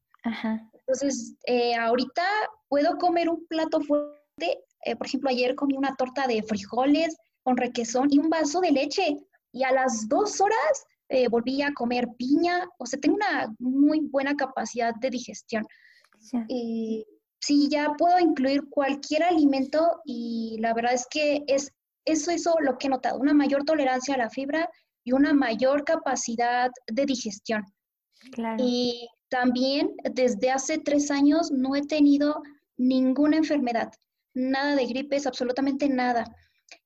Entonces, 0.73 1.35
eh, 1.47 1.75
ahorita 1.75 2.23
puedo 2.69 2.97
comer 2.99 3.29
un 3.29 3.47
plato 3.47 3.81
fuerte. 3.81 4.65
Eh, 4.85 4.97
por 4.97 5.07
ejemplo, 5.07 5.31
ayer 5.31 5.55
comí 5.55 5.77
una 5.77 5.95
torta 5.97 6.27
de 6.27 6.43
frijoles 6.43 7.17
con 7.43 7.57
requesón 7.57 8.09
y 8.11 8.19
un 8.19 8.29
vaso 8.29 8.61
de 8.61 8.73
leche. 8.73 9.19
Y 9.53 9.65
a 9.65 9.73
las 9.73 10.09
dos 10.09 10.41
horas 10.41 10.87
eh, 11.09 11.29
volví 11.29 11.63
a 11.63 11.73
comer 11.73 12.09
piña. 12.19 12.69
O 12.79 12.87
sea, 12.87 13.01
tengo 13.01 13.17
una 13.17 13.55
muy 13.59 14.01
buena 14.01 14.35
capacidad 14.37 14.95
de 14.95 15.11
digestión. 15.11 15.67
Sí. 16.21 17.07
sí, 17.39 17.69
ya 17.71 17.93
puedo 17.97 18.19
incluir 18.19 18.69
cualquier 18.71 19.23
alimento 19.23 20.01
y 20.05 20.57
la 20.59 20.75
verdad 20.75 20.93
es 20.93 21.07
que 21.09 21.45
es 21.47 21.73
eso 22.09 22.31
es 22.31 22.45
lo 22.61 22.79
que 22.79 22.87
he 22.87 22.91
notado, 22.91 23.19
una 23.19 23.35
mayor 23.35 23.65
tolerancia 23.65 24.15
a 24.15 24.19
la 24.19 24.31
fibra 24.31 24.69
y 25.05 25.13
una 25.13 25.33
mayor 25.33 25.85
capacidad 25.85 26.71
de 26.87 27.07
digestión. 27.07 27.65
Y 28.59 29.09
también 29.29 29.95
desde 30.13 30.51
hace 30.51 30.79
tres 30.79 31.11
años 31.11 31.51
no 31.51 31.77
he 31.77 31.83
tenido 31.83 32.43
ninguna 32.77 33.37
enfermedad, 33.37 33.93
nada 34.39 34.77
de 34.77 34.87
gripes, 34.87 35.27
absolutamente 35.27 35.89
nada. 35.89 36.25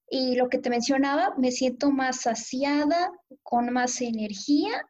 Y 0.09 0.37
lo 0.37 0.49
que 0.49 0.59
te 0.59 0.71
mencionaba, 0.71 1.35
me 1.38 1.51
siento 1.51 1.91
más 1.91 2.23
saciada, 2.23 3.11
con 3.43 3.73
más 3.73 4.01
energía 4.01 4.87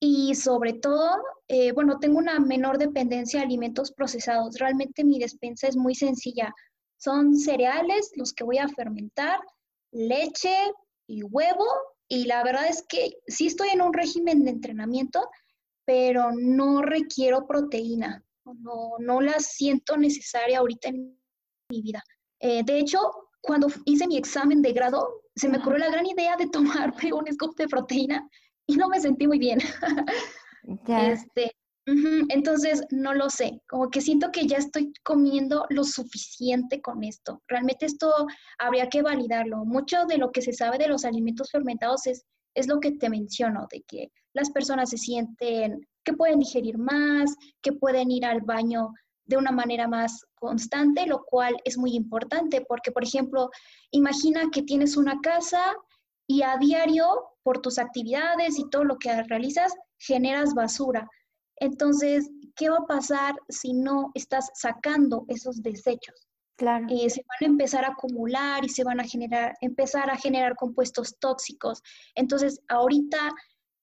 y 0.00 0.34
sobre 0.34 0.74
todo, 0.74 1.16
eh, 1.48 1.72
bueno, 1.72 1.98
tengo 1.98 2.18
una 2.18 2.38
menor 2.38 2.78
dependencia 2.78 3.40
de 3.40 3.46
alimentos 3.46 3.90
procesados. 3.92 4.58
Realmente 4.58 5.02
mi 5.02 5.18
despensa 5.18 5.66
es 5.66 5.76
muy 5.76 5.94
sencilla. 5.94 6.54
Son 6.98 7.36
cereales 7.36 8.12
los 8.14 8.32
que 8.32 8.44
voy 8.44 8.58
a 8.58 8.68
fermentar, 8.68 9.40
leche 9.92 10.54
y 11.06 11.22
huevo. 11.22 11.64
Y 12.06 12.26
la 12.26 12.44
verdad 12.44 12.68
es 12.68 12.84
que 12.86 13.14
sí 13.26 13.46
estoy 13.46 13.70
en 13.70 13.80
un 13.80 13.94
régimen 13.94 14.44
de 14.44 14.50
entrenamiento, 14.50 15.26
pero 15.86 16.32
no 16.32 16.82
requiero 16.82 17.46
proteína. 17.46 18.22
No, 18.44 18.96
no 18.98 19.22
la 19.22 19.40
siento 19.40 19.96
necesaria 19.96 20.58
ahorita 20.58 20.90
en 20.90 21.18
mi 21.74 21.82
vida. 21.82 22.02
Eh, 22.40 22.62
de 22.64 22.78
hecho, 22.78 23.00
cuando 23.40 23.68
hice 23.84 24.06
mi 24.06 24.16
examen 24.16 24.62
de 24.62 24.72
grado, 24.72 25.22
se 25.36 25.48
me 25.48 25.58
ocurrió 25.58 25.78
la 25.78 25.90
gran 25.90 26.06
idea 26.06 26.36
de 26.36 26.48
tomarme 26.52 27.12
un 27.12 27.26
scoop 27.32 27.56
de 27.56 27.68
proteína 27.68 28.28
y 28.66 28.76
no 28.76 28.88
me 28.88 29.00
sentí 29.00 29.26
muy 29.26 29.38
bien. 29.38 29.58
Este, 30.86 31.54
entonces, 31.86 32.82
no 32.90 33.12
lo 33.12 33.28
sé, 33.28 33.60
como 33.68 33.90
que 33.90 34.00
siento 34.00 34.30
que 34.32 34.46
ya 34.46 34.56
estoy 34.56 34.94
comiendo 35.02 35.66
lo 35.68 35.84
suficiente 35.84 36.80
con 36.80 37.04
esto. 37.04 37.42
Realmente 37.48 37.84
esto 37.84 38.10
habría 38.58 38.88
que 38.88 39.02
validarlo. 39.02 39.66
Mucho 39.66 40.06
de 40.06 40.16
lo 40.16 40.32
que 40.32 40.40
se 40.40 40.54
sabe 40.54 40.78
de 40.78 40.88
los 40.88 41.04
alimentos 41.04 41.50
fermentados 41.50 42.06
es, 42.06 42.24
es 42.54 42.66
lo 42.66 42.80
que 42.80 42.92
te 42.92 43.10
menciono, 43.10 43.66
de 43.70 43.82
que 43.86 44.10
las 44.32 44.50
personas 44.50 44.88
se 44.88 44.96
sienten 44.96 45.86
que 46.04 46.12
pueden 46.12 46.38
digerir 46.38 46.78
más, 46.78 47.34
que 47.62 47.72
pueden 47.72 48.10
ir 48.10 48.24
al 48.24 48.40
baño 48.40 48.90
de 49.26 49.36
una 49.36 49.52
manera 49.52 49.88
más 49.88 50.26
constante, 50.34 51.06
lo 51.06 51.24
cual 51.24 51.56
es 51.64 51.78
muy 51.78 51.94
importante 51.94 52.64
porque, 52.68 52.92
por 52.92 53.04
ejemplo, 53.04 53.50
imagina 53.90 54.50
que 54.52 54.62
tienes 54.62 54.96
una 54.96 55.20
casa 55.20 55.74
y 56.26 56.42
a 56.42 56.56
diario, 56.58 57.06
por 57.42 57.60
tus 57.60 57.78
actividades 57.78 58.58
y 58.58 58.68
todo 58.70 58.84
lo 58.84 58.96
que 58.96 59.22
realizas, 59.24 59.74
generas 59.98 60.54
basura 60.54 61.08
entonces, 61.56 62.30
¿qué 62.56 62.68
va 62.68 62.78
a 62.78 62.86
pasar 62.86 63.34
si 63.48 63.72
no 63.72 64.10
estás 64.14 64.50
sacando 64.54 65.24
esos 65.28 65.62
desechos? 65.62 66.28
Claro. 66.56 66.86
Eh, 66.88 67.10
se 67.10 67.24
van 67.28 67.48
a 67.48 67.52
empezar 67.52 67.84
a 67.84 67.88
acumular 67.88 68.64
y 68.64 68.68
se 68.68 68.84
van 68.84 69.00
a 69.00 69.04
generar, 69.04 69.54
empezar 69.60 70.08
a 70.08 70.16
generar 70.16 70.54
compuestos 70.56 71.16
tóxicos. 71.18 71.82
Entonces, 72.14 72.60
ahorita 72.68 73.32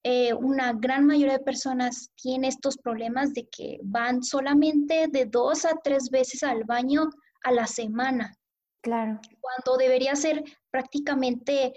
eh, 0.04 0.34
una 0.34 0.74
gran 0.74 1.06
mayoría 1.06 1.38
de 1.38 1.44
personas 1.44 2.10
tiene 2.16 2.48
estos 2.48 2.78
problemas 2.78 3.34
de 3.34 3.48
que 3.50 3.80
van 3.84 4.24
solamente 4.24 5.08
de 5.10 5.26
dos 5.26 5.66
a 5.66 5.76
tres 5.84 6.10
veces 6.10 6.44
al 6.44 6.64
baño 6.64 7.10
a 7.44 7.52
la 7.52 7.68
semana. 7.68 8.36
Claro. 8.82 9.20
Cuando 9.40 9.78
debería 9.78 10.16
ser 10.16 10.44
prácticamente 10.72 11.74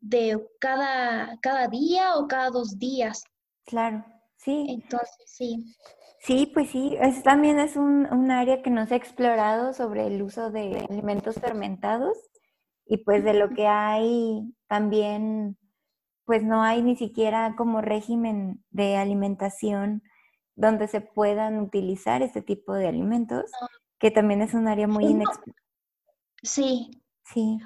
de 0.00 0.40
cada, 0.60 1.38
cada 1.40 1.68
día 1.68 2.16
o 2.16 2.26
cada 2.26 2.50
dos 2.50 2.78
días. 2.78 3.22
Claro. 3.64 4.04
Sí. 4.36 4.66
Entonces, 4.68 5.24
sí. 5.26 5.74
Sí, 6.20 6.50
pues 6.52 6.70
sí, 6.70 6.96
es, 7.00 7.22
también 7.22 7.60
es 7.60 7.76
un, 7.76 8.06
un, 8.12 8.30
área 8.32 8.60
que 8.60 8.70
no 8.70 8.86
se 8.86 8.94
ha 8.94 8.96
explorado 8.96 9.72
sobre 9.72 10.06
el 10.08 10.20
uso 10.20 10.50
de 10.50 10.84
alimentos 10.90 11.36
fermentados 11.36 12.18
y 12.86 12.98
pues 13.04 13.22
de 13.22 13.34
lo 13.34 13.50
que 13.50 13.66
hay 13.66 14.52
también, 14.66 15.56
pues 16.28 16.44
no 16.44 16.62
hay 16.62 16.82
ni 16.82 16.94
siquiera 16.94 17.54
como 17.56 17.80
régimen 17.80 18.62
de 18.68 18.98
alimentación 18.98 20.02
donde 20.56 20.86
se 20.86 21.00
puedan 21.00 21.58
utilizar 21.58 22.20
este 22.20 22.42
tipo 22.42 22.74
de 22.74 22.86
alimentos, 22.86 23.50
que 23.98 24.10
también 24.10 24.42
es 24.42 24.52
un 24.52 24.68
área 24.68 24.86
muy 24.86 25.06
inexplorada. 25.06 25.62
Sí. 26.42 26.90
Sí. 27.24 27.58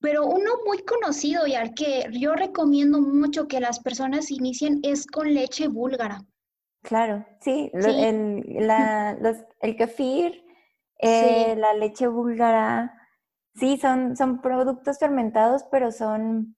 Pero 0.00 0.26
uno 0.26 0.50
muy 0.66 0.78
conocido 0.78 1.46
y 1.46 1.54
al 1.54 1.74
que 1.74 2.08
yo 2.10 2.34
recomiendo 2.34 3.00
mucho 3.00 3.46
que 3.46 3.60
las 3.60 3.78
personas 3.78 4.32
inicien 4.32 4.80
es 4.82 5.06
con 5.06 5.32
leche 5.32 5.68
búlgara. 5.68 6.22
Claro, 6.82 7.24
sí, 7.40 7.70
El, 7.72 8.66
la, 8.66 9.16
el 9.60 9.76
kefir, 9.76 10.44
eh, 10.98 11.54
la 11.56 11.72
leche 11.74 12.08
búlgara, 12.08 13.00
sí, 13.54 13.76
son, 13.76 14.16
son 14.16 14.40
productos 14.40 14.98
fermentados, 14.98 15.62
pero 15.70 15.92
son, 15.92 16.56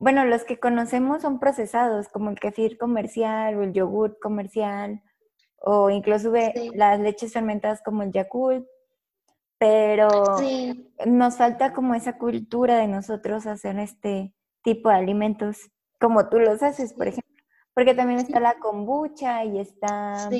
bueno, 0.00 0.24
los 0.24 0.42
que 0.42 0.58
conocemos 0.58 1.22
son 1.22 1.38
procesados, 1.38 2.08
como 2.08 2.30
el 2.30 2.40
kefir 2.40 2.76
comercial 2.76 3.56
o 3.56 3.62
el 3.62 3.72
yogur 3.72 4.18
comercial, 4.18 5.02
o 5.58 5.90
incluso 5.90 6.32
las 6.74 6.98
leches 6.98 7.32
fermentadas 7.32 7.80
como 7.82 8.02
el 8.02 8.10
Yakult 8.10 8.66
pero 9.60 10.08
nos 11.06 11.36
falta 11.36 11.74
como 11.74 11.94
esa 11.94 12.16
cultura 12.16 12.78
de 12.78 12.88
nosotros 12.88 13.46
hacer 13.46 13.78
este 13.78 14.34
tipo 14.62 14.88
de 14.88 14.94
alimentos, 14.94 15.70
como 16.00 16.30
tú 16.30 16.38
los 16.38 16.62
haces, 16.62 16.94
por 16.94 17.08
ejemplo. 17.08 17.44
Porque 17.74 17.94
también 17.94 18.20
está 18.20 18.40
la 18.40 18.58
kombucha 18.58 19.44
y 19.44 19.58
está, 19.58 20.30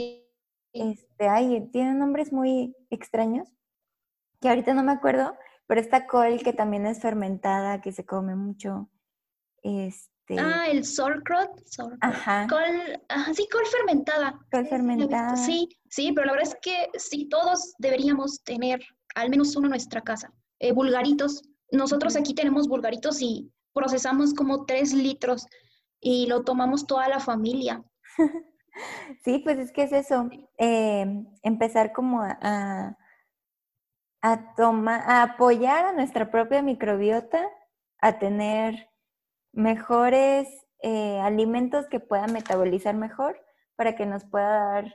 este, 0.73 1.29
ay, 1.29 1.68
tienen 1.70 1.99
nombres 1.99 2.33
muy 2.33 2.75
extraños, 2.88 3.46
que 4.40 4.49
ahorita 4.49 4.73
no 4.73 4.83
me 4.83 4.92
acuerdo, 4.92 5.37
pero 5.66 5.83
está 5.83 6.07
col 6.07 6.42
que 6.42 6.55
también 6.55 6.87
es 6.87 7.03
fermentada, 7.03 7.83
que 7.83 7.92
se 7.92 8.07
come 8.07 8.35
mucho. 8.35 8.88
Este. 9.62 10.38
Ah, 10.38 10.68
el 10.68 10.85
sauerkraut. 10.85 11.51
Ajá. 12.01 12.46
Col, 12.49 13.35
sí, 13.35 13.49
col 13.51 13.66
fermentada. 13.66 14.38
Col 14.51 14.66
fermentada. 14.66 15.37
Sí, 15.37 15.68
sí, 15.88 16.12
pero 16.12 16.27
la 16.27 16.33
verdad 16.33 16.49
es 16.49 16.59
que 16.62 16.88
sí, 16.99 17.29
todos 17.29 17.75
deberíamos 17.79 18.42
tener 18.44 18.81
al 19.14 19.31
menos 19.31 19.57
uno 19.57 19.66
en 19.66 19.70
nuestra 19.70 20.01
casa. 20.01 20.33
Eh, 20.61 20.73
vulgaritos. 20.73 21.42
Nosotros 21.73 22.16
aquí 22.16 22.35
tenemos 22.35 22.68
vulgaritos 22.68 23.20
y 23.23 23.51
procesamos 23.73 24.35
como 24.35 24.66
tres 24.66 24.92
litros 24.92 25.46
y 26.01 26.27
lo 26.27 26.42
tomamos 26.42 26.87
toda 26.87 27.09
la 27.09 27.20
familia. 27.20 27.83
Sí, 29.25 29.40
pues 29.40 29.59
es 29.59 29.73
que 29.73 29.83
es 29.83 29.92
eso, 29.92 30.29
eh, 30.57 31.05
empezar 31.42 31.92
como 31.92 32.23
a, 32.23 32.96
a, 34.23 34.55
tomar, 34.55 35.03
a 35.07 35.23
apoyar 35.23 35.87
a 35.87 35.92
nuestra 35.92 36.31
propia 36.31 36.62
microbiota, 36.62 37.49
a 37.99 38.18
tener 38.18 38.89
mejores 39.53 40.49
eh, 40.83 41.19
alimentos 41.21 41.87
que 41.89 42.01
puedan 42.01 42.33
metabolizar 42.33 42.95
mejor 42.95 43.41
para 43.77 43.97
que 43.97 44.07
nos 44.07 44.25
pueda 44.25 44.73
dar 44.73 44.95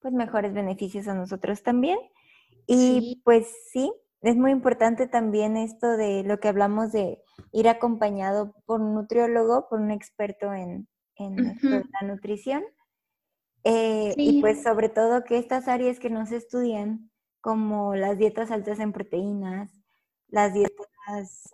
pues 0.00 0.14
mejores 0.14 0.52
beneficios 0.54 1.08
a 1.08 1.14
nosotros 1.14 1.62
también. 1.62 1.98
Y 2.66 3.22
pues 3.24 3.46
sí, 3.72 3.92
es 4.22 4.36
muy 4.36 4.50
importante 4.50 5.06
también 5.06 5.56
esto 5.56 5.96
de 5.96 6.24
lo 6.24 6.40
que 6.40 6.48
hablamos 6.48 6.92
de 6.92 7.22
ir 7.52 7.68
acompañado 7.68 8.54
por 8.66 8.80
un 8.80 8.94
nutriólogo, 8.94 9.68
por 9.68 9.80
un 9.80 9.90
experto 9.90 10.52
en, 10.52 10.88
la 11.18 12.06
nutrición. 12.06 12.62
Eh, 13.64 14.14
y 14.16 14.40
pues 14.40 14.62
sobre 14.62 14.88
todo 14.88 15.24
que 15.24 15.38
estas 15.38 15.66
áreas 15.66 15.98
que 15.98 16.10
no 16.10 16.26
se 16.26 16.36
estudian, 16.36 17.10
como 17.40 17.94
las 17.94 18.18
dietas 18.18 18.50
altas 18.50 18.80
en 18.80 18.92
proteínas, 18.92 19.70
las 20.28 20.52
dietas 20.52 20.86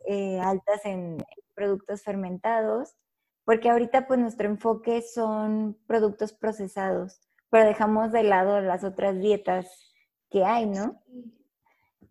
eh, 0.06 0.40
altas 0.40 0.84
en 0.84 1.18
productos 1.54 2.02
fermentados, 2.02 2.96
porque 3.44 3.70
ahorita 3.70 4.06
pues 4.06 4.18
nuestro 4.20 4.48
enfoque 4.48 5.02
son 5.02 5.78
productos 5.86 6.32
procesados, 6.32 7.20
pero 7.50 7.66
dejamos 7.66 8.12
de 8.12 8.22
lado 8.22 8.60
las 8.60 8.84
otras 8.84 9.18
dietas 9.18 9.94
que 10.30 10.44
hay, 10.44 10.66
¿no? 10.66 11.00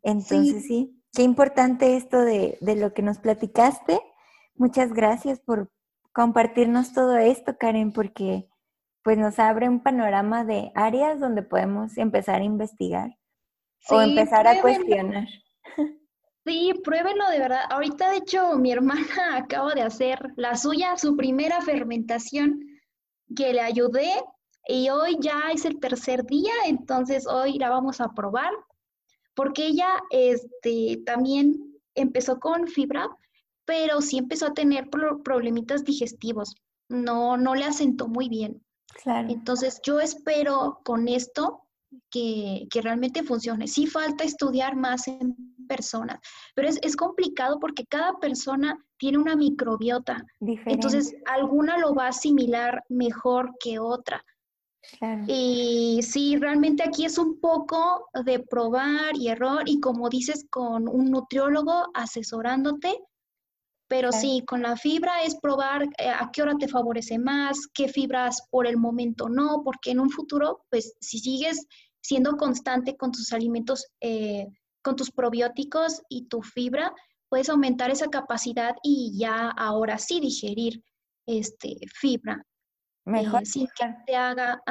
Entonces 0.04 0.66
sí, 0.66 1.02
qué 1.14 1.24
importante 1.24 1.96
esto 1.96 2.20
de, 2.20 2.58
de 2.62 2.76
lo 2.76 2.94
que 2.94 3.02
nos 3.02 3.20
platicaste. 3.20 4.00
Muchas 4.56 4.94
gracias 4.94 5.40
por 5.40 5.72
compartirnos 6.12 6.94
todo 6.94 7.18
esto, 7.18 7.58
Karen, 7.58 7.94
porque 7.94 8.48
pues 9.04 9.18
nos 9.18 9.40
abre 9.40 9.68
un 9.68 9.82
panorama 9.82 10.44
de 10.44 10.72
áreas 10.76 11.20
donde 11.20 11.42
podemos 11.42 11.98
empezar 11.98 12.42
a 12.42 12.46
investigar 12.46 13.18
o 13.90 14.02
empezar 14.02 14.48
a 14.48 14.62
cuestionar. 14.62 15.28
Sí, 16.46 16.74
pruébenlo 16.84 17.30
de 17.30 17.40
verdad. 17.40 17.64
Ahorita, 17.70 18.12
de 18.12 18.18
hecho, 18.18 18.58
mi 18.58 18.72
hermana 18.72 19.06
acaba 19.38 19.74
de 19.74 19.82
hacer 19.82 20.20
la 20.36 20.56
suya, 20.56 20.98
su 20.98 21.16
primera 21.16 21.62
fermentación, 21.62 22.60
que 23.36 23.54
le 23.54 23.62
ayudé 23.62 24.12
y 24.68 24.90
hoy 24.90 25.18
ya 25.20 25.52
es 25.54 25.66
el 25.66 25.80
tercer 25.80 26.26
día, 26.26 26.54
entonces 26.66 27.26
hoy 27.28 27.58
la 27.58 27.70
vamos 27.70 28.02
a 28.02 28.10
probar 28.14 28.52
porque 29.34 29.68
ella 29.68 30.02
este, 30.10 31.02
también 31.06 31.80
empezó 31.96 32.40
con 32.40 32.68
fibra, 32.68 33.10
pero 33.66 34.02
sí 34.02 34.18
empezó 34.18 34.48
a 34.48 34.54
tener 34.54 34.90
problemitas 34.90 35.84
digestivos. 35.84 36.56
No, 36.90 37.38
no 37.38 37.56
le 37.56 37.66
asentó 37.66 38.08
muy 38.08 38.28
bien. 38.28 38.62
Claro. 39.04 39.30
Entonces 39.30 39.80
yo 39.84 40.00
espero 40.00 40.82
con 40.84 41.08
esto 41.08 41.62
que, 42.10 42.68
realmente 42.82 43.24
funcione. 43.24 43.68
Sí 43.68 43.88
falta 43.88 44.24
estudiar 44.24 44.76
más 44.76 45.08
en 45.08 45.36
personas, 45.68 46.20
pero 46.56 46.68
es, 46.68 46.80
es 46.82 46.96
complicado 46.96 47.60
porque 47.60 47.86
cada 47.86 48.20
persona 48.20 48.78
tiene 48.98 49.18
una 49.18 49.36
microbiota. 49.36 50.24
Diferente. 50.40 50.74
Entonces 50.74 51.16
alguna 51.26 51.78
lo 51.78 51.94
va 51.94 52.06
a 52.06 52.10
asimilar 52.10 52.84
mejor 52.90 53.52
que 53.60 53.80
otra. 53.80 54.24
Y 55.28 56.02
sí, 56.04 56.38
realmente 56.38 56.84
aquí 56.84 57.06
es 57.06 57.18
un 57.18 57.40
poco 57.40 58.10
de 58.26 58.40
probar 58.40 59.16
y 59.16 59.30
error 59.30 59.64
y 59.66 59.80
como 59.80 60.10
dices, 60.10 60.46
con 60.50 60.88
un 60.88 61.12
nutriólogo 61.12 61.90
asesorándote, 61.94 63.00
pero 63.92 64.14
sí, 64.14 64.42
con 64.48 64.62
la 64.62 64.78
fibra 64.78 65.22
es 65.22 65.36
probar 65.36 65.84
eh, 65.98 66.08
a 66.08 66.30
qué 66.32 66.42
hora 66.42 66.56
te 66.58 66.70
favorece 66.70 67.20
más, 67.20 67.68
qué 67.74 67.90
fibras 67.90 68.48
por 68.50 68.66
el 68.66 68.78
momento 68.78 69.28
no, 69.28 69.64
porque 69.66 69.92
en 69.92 70.00
un 70.00 70.10
futuro, 70.10 70.64
pues 70.70 70.96
si 71.02 71.20
sigues 71.20 71.68
siendo 72.02 72.38
constante 72.38 72.96
con 72.96 73.12
tus 73.12 73.34
alimentos, 73.34 73.86
eh, 74.00 74.48
con 74.82 74.96
tus 74.96 75.12
probióticos 75.12 76.04
y 76.08 76.30
tu 76.30 76.42
fibra, 76.42 76.96
puedes 77.28 77.50
aumentar 77.50 77.92
esa 77.92 78.08
capacidad 78.08 78.78
y 78.82 79.12
ya 79.20 79.50
ahora 79.50 79.98
sí 79.98 80.22
digerir 80.22 80.82
este, 81.26 81.76
fibra. 81.94 82.42
Mejor. 83.04 83.42
Eh, 83.42 83.46
sin 83.46 83.68
que 83.78 83.94
te 84.08 84.16
haga 84.16 84.64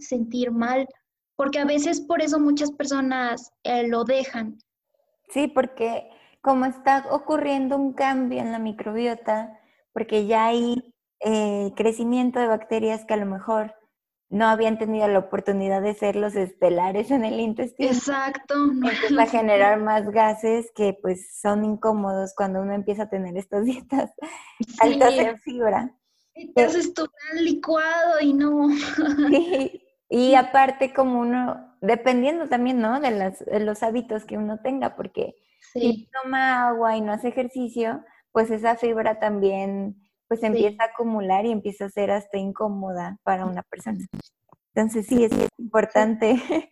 sentir 0.00 0.50
mal, 0.50 0.88
porque 1.36 1.60
a 1.60 1.64
veces 1.64 2.00
por 2.00 2.20
eso 2.20 2.40
muchas 2.40 2.72
personas 2.72 3.48
eh, 3.62 3.86
lo 3.86 4.02
dejan. 4.02 4.58
Sí, 5.28 5.46
porque 5.46 6.08
como 6.46 6.64
está 6.64 7.06
ocurriendo 7.10 7.76
un 7.76 7.92
cambio 7.92 8.38
en 8.38 8.52
la 8.52 8.60
microbiota, 8.60 9.58
porque 9.92 10.26
ya 10.26 10.46
hay 10.46 10.94
eh, 11.18 11.72
crecimiento 11.74 12.38
de 12.38 12.46
bacterias 12.46 13.04
que 13.04 13.14
a 13.14 13.16
lo 13.16 13.26
mejor 13.26 13.74
no 14.28 14.46
habían 14.46 14.78
tenido 14.78 15.08
la 15.08 15.18
oportunidad 15.18 15.82
de 15.82 15.94
ser 15.94 16.14
los 16.14 16.36
estelares 16.36 17.10
en 17.10 17.24
el 17.24 17.40
intestino. 17.40 17.90
Exacto. 17.90 18.54
Empieza 18.54 19.22
a 19.22 19.26
generar 19.26 19.82
más 19.82 20.08
gases 20.10 20.70
que 20.76 20.96
pues 21.02 21.36
son 21.40 21.64
incómodos 21.64 22.32
cuando 22.36 22.60
uno 22.60 22.74
empieza 22.74 23.02
a 23.02 23.10
tener 23.10 23.36
estas 23.36 23.64
dietas 23.64 24.12
altas 24.78 25.14
en 25.14 25.40
fibra. 25.40 25.96
Y 26.32 26.52
te 26.52 26.62
haces 26.62 26.94
tu 26.94 27.02
gran 27.02 27.44
licuado 27.44 28.20
y 28.20 28.32
no. 28.34 28.68
Y 30.08 30.36
aparte 30.36 30.94
como 30.94 31.18
uno, 31.18 31.76
dependiendo 31.80 32.48
también, 32.48 32.80
¿no? 32.80 33.00
De, 33.00 33.10
las, 33.10 33.44
los 33.50 33.82
hábitos 33.82 34.24
que 34.24 34.38
uno 34.38 34.60
tenga, 34.60 34.94
porque 34.94 35.34
si 35.78 36.08
toma 36.22 36.68
agua 36.68 36.96
y 36.96 37.00
no 37.00 37.12
hace 37.12 37.28
ejercicio, 37.28 38.04
pues 38.32 38.50
esa 38.50 38.76
fibra 38.76 39.18
también 39.18 39.96
pues 40.28 40.42
empieza 40.42 40.82
a 40.82 40.86
acumular 40.86 41.46
y 41.46 41.52
empieza 41.52 41.86
a 41.86 41.90
ser 41.90 42.10
hasta 42.10 42.38
incómoda 42.38 43.18
para 43.22 43.46
una 43.46 43.62
persona. 43.62 43.98
Entonces 44.74 45.06
sí, 45.06 45.24
es, 45.24 45.32
importante, 45.58 46.36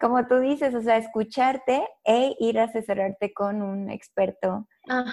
como 0.00 0.26
tú 0.26 0.38
dices, 0.40 0.74
o 0.74 0.82
sea, 0.82 0.98
escucharte 0.98 1.82
e 2.04 2.34
ir 2.38 2.58
a 2.58 2.64
asesorarte 2.64 3.32
con 3.32 3.62
un 3.62 3.90
experto 3.90 4.68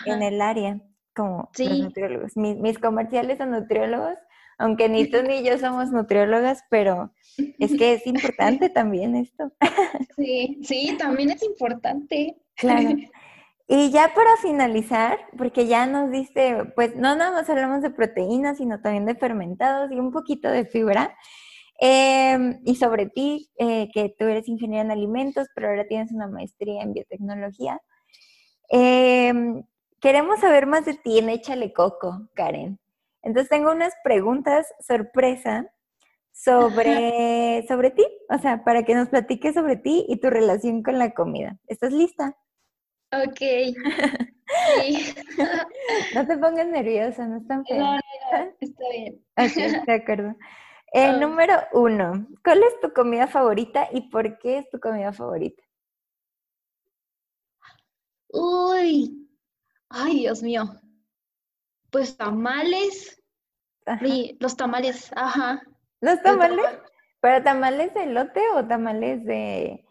en 0.06 0.22
el 0.22 0.42
área 0.42 0.82
como 1.16 1.50
los 1.58 1.80
nutriólogos. 1.80 2.38
Mis, 2.38 2.80
comerciales 2.80 3.38
son 3.38 3.52
nutriólogos, 3.52 4.18
aunque 4.58 4.90
ni 4.90 5.06
tú 5.10 5.18
ni 5.28 5.44
yo 5.44 5.58
somos 5.58 5.92
nutriólogas, 5.92 6.64
pero 6.70 7.14
es 7.38 7.78
que 7.78 7.94
es 7.94 8.06
importante 8.06 8.70
también 8.70 9.16
esto. 9.16 9.52
Sí, 10.16 10.60
sí, 10.64 10.96
también 10.98 11.32
es 11.32 11.44
importante. 11.44 12.36
Claro. 12.60 12.90
Y 13.72 13.92
ya 13.92 14.16
para 14.16 14.36
finalizar, 14.38 15.20
porque 15.38 15.68
ya 15.68 15.86
nos 15.86 16.10
diste, 16.10 16.66
pues 16.76 16.96
no 16.96 17.16
nada 17.16 17.32
más 17.32 17.48
hablamos 17.52 17.84
de 17.84 17.92
proteínas, 17.92 18.58
sino 18.58 18.82
también 18.82 19.06
de 19.06 19.14
fermentados 19.14 19.92
y 19.92 20.00
un 20.00 20.12
poquito 20.12 20.50
de 20.50 20.66
fibra. 20.66 21.16
Em, 21.80 22.60
y 22.66 22.76
sobre 22.78 23.06
ti, 23.06 23.52
eh, 23.60 23.90
que 23.94 24.14
tú 24.18 24.26
eres 24.26 24.48
ingeniera 24.48 24.84
en 24.84 24.90
alimentos, 24.90 25.50
pero 25.54 25.68
ahora 25.70 25.88
tienes 25.88 26.12
una 26.12 26.28
maestría 26.28 26.82
en 26.82 26.94
biotecnología. 26.94 27.80
Eh, 28.72 29.34
queremos 30.02 30.40
saber 30.40 30.66
más 30.66 30.86
de 30.86 30.96
ti 30.96 31.20
en 31.20 31.30
Échale 31.30 31.72
Coco, 31.72 32.28
Karen. 32.34 32.80
Entonces 33.22 33.50
tengo 33.50 33.72
unas 33.72 33.94
preguntas 34.04 34.66
sorpresa 34.80 35.72
sobre, 36.32 37.66
sobre 37.68 37.92
ti, 37.92 38.06
o 38.30 38.40
sea, 38.40 38.64
para 38.64 38.84
que 38.84 38.96
nos 38.96 39.10
platiques 39.10 39.54
sobre 39.54 39.76
ti 39.76 40.06
y 40.10 40.20
tu 40.20 40.32
relación 40.32 40.82
con 40.82 40.98
la 40.98 41.12
comida. 41.12 41.60
¿Estás 41.68 41.94
lista? 41.94 42.36
Ok. 43.12 43.42
no 46.16 46.28
te 46.28 46.38
pongas 46.38 46.68
nerviosa, 46.68 47.28
no 47.28 47.38
están 47.38 47.66
feo. 47.66 47.80
No, 47.80 47.94
no, 47.94 48.00
está 48.60 48.84
bien. 48.92 49.24
Ok, 49.38 49.56
de 49.86 49.94
acuerdo. 49.94 50.36
Eh, 50.92 51.14
número 51.20 51.54
uno, 51.74 52.26
¿cuál 52.44 52.64
es 52.64 52.80
tu 52.82 52.92
comida 52.92 53.28
favorita 53.28 53.88
y 53.92 54.10
por 54.10 54.40
qué 54.40 54.58
es 54.58 54.68
tu 54.72 54.80
comida 54.80 55.14
favorita? 55.14 55.62
Uy, 58.30 59.30
Ay, 59.90 60.20
Dios 60.20 60.44
mío. 60.44 60.66
Pues 61.92 62.16
tamales. 62.16 63.22
Sí, 64.02 64.38
los 64.40 64.56
tamales, 64.56 65.12
ajá. 65.16 65.62
¿Los 66.00 66.22
tamales? 66.22 66.66
¿Pero 67.22 67.44
tamales 67.44 67.94
de 67.96 68.06
lote 68.06 68.42
o 68.56 68.66
tamales 68.66 69.26
de, 69.26 69.84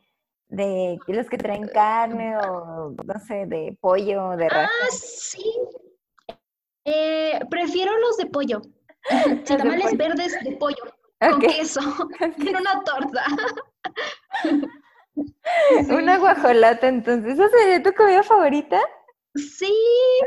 de 0.48 0.98
los 1.06 1.28
que 1.28 1.38
traen 1.38 1.68
carne 1.68 2.36
o, 2.38 2.90
no 2.90 3.20
sé, 3.26 3.46
de 3.46 3.76
pollo 3.80 4.28
o 4.28 4.36
de 4.36 4.48
raza? 4.48 4.70
Ah, 4.82 4.88
sí. 4.90 5.44
Eh, 6.84 7.40
prefiero 7.50 7.92
los 7.98 8.16
de 8.16 8.26
pollo. 8.26 8.62
Tamales 9.46 9.96
verdes 9.96 10.32
de 10.42 10.56
pollo, 10.56 10.82
con 11.20 11.40
queso, 11.40 11.80
en 12.20 12.56
una 12.56 12.82
torta. 12.84 13.24
Una 15.90 16.18
guajolata, 16.18 16.86
entonces. 16.86 17.34
¿Esa 17.34 17.48
sería 17.48 17.82
tu 17.82 17.92
comida 17.92 18.22
favorita? 18.22 18.80
Sí. 19.34 19.74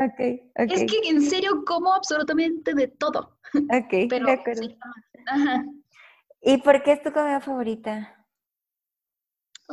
Ok, 0.02 0.20
ok. 0.58 0.70
Es 0.70 0.84
que 0.84 1.08
en 1.08 1.22
serio 1.22 1.64
como 1.66 1.94
absolutamente 1.94 2.74
de 2.74 2.88
todo. 2.88 3.38
Ok, 3.54 4.08
Pero, 4.10 4.26
de 4.26 4.32
acuerdo. 4.32 4.62
sí, 4.62 4.78
Ajá. 5.26 5.64
¿Y 6.42 6.58
por 6.58 6.82
qué 6.82 6.92
es 6.92 7.02
tu 7.02 7.12
comida 7.12 7.40
favorita? 7.40 8.21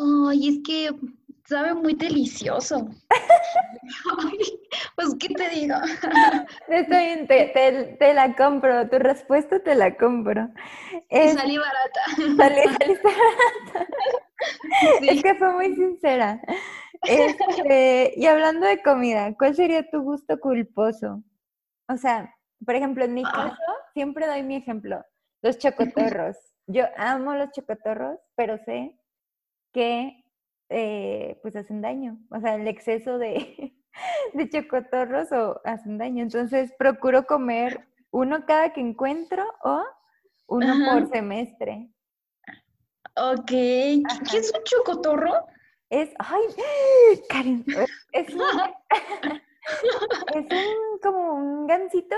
Ay, 0.02 0.48
es 0.50 0.60
que 0.66 0.92
sabe 1.46 1.74
muy 1.74 1.94
delicioso. 1.94 2.88
Ay, 4.20 4.38
pues, 4.96 5.16
¿qué 5.20 5.30
te 5.30 5.50
digo? 5.50 5.76
Está 6.68 7.00
bien, 7.00 7.28
te, 7.28 7.48
te- 7.48 7.96
te 8.00 8.14
la 8.14 8.36
compro, 8.36 8.88
tu 8.90 9.00
respuesta 9.00 9.60
te 9.60 9.76
la 9.76 9.96
compro. 9.98 10.50
Es, 11.10 11.34
Salí 11.34 11.58
barata. 11.58 12.00
salí- 12.38 12.78
saliste 12.78 13.02
barata. 13.08 13.92
Es 15.02 15.24
que 15.24 15.36
fue 15.36 15.54
muy 15.54 15.76
sincera. 15.76 16.40
Este, 17.04 18.14
y 18.16 18.26
hablando 18.26 18.68
de 18.68 18.82
comida, 18.82 19.34
¿cuál 19.38 19.56
sería 19.56 19.90
tu 19.90 20.02
gusto 20.02 20.40
culposo? 20.40 21.24
O 21.88 21.98
sea, 21.98 22.34
por 22.66 22.76
ejemplo, 22.76 23.06
en 23.06 23.14
mi 23.16 23.24
Ah. 23.26 23.32
caso, 23.34 23.74
siempre 23.94 24.28
doy 24.28 24.44
mi 24.44 24.56
ejemplo, 24.58 25.04
los 25.42 25.58
chocotorros. 25.58 26.38
Yo 26.68 26.86
amo 26.98 27.34
los 27.34 27.52
chocotorros, 27.52 28.20
pero 28.36 28.58
sé 28.66 28.99
que 29.72 30.24
eh, 30.70 31.40
pues 31.42 31.56
hacen 31.56 31.82
daño. 31.82 32.20
O 32.30 32.40
sea, 32.40 32.56
el 32.56 32.68
exceso 32.68 33.18
de, 33.18 33.74
de 34.34 34.50
chocotorros 34.50 35.32
o 35.32 35.62
hacen 35.64 35.98
daño. 35.98 36.24
Entonces, 36.24 36.72
procuro 36.78 37.26
comer 37.26 37.88
uno 38.12 38.46
cada 38.46 38.74
que 38.74 38.82
encuentro 38.82 39.44
o 39.64 39.84
uno 40.48 40.74
por 40.86 41.10
semestre. 41.10 41.90
Ok. 43.16 43.48
¿Qué 43.48 44.02
Ajá. 44.08 44.24
qué 44.30 44.38
es 44.38 44.52
un 44.56 44.64
chocotorro? 44.64 45.34
Es, 45.90 46.10
ay, 46.20 46.42
Karen, 47.30 47.66
es 48.14 48.34
un, 48.34 48.42
es 50.36 50.46
un 50.52 51.00
como 51.02 51.34
un 51.34 51.68
gansito, 51.68 52.16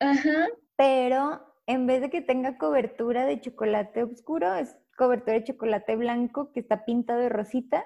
Ajá. 0.00 0.48
pero 0.76 1.54
en 1.66 1.86
vez 1.86 2.00
de 2.00 2.10
que 2.10 2.20
tenga 2.20 2.56
cobertura 2.56 3.26
de 3.26 3.40
chocolate 3.40 4.04
oscuro, 4.04 4.54
es 4.54 4.76
cobertura 4.96 5.34
de 5.34 5.44
chocolate 5.44 5.96
blanco 5.96 6.52
que 6.52 6.60
está 6.60 6.84
pintado 6.84 7.20
de 7.20 7.28
rosita 7.28 7.84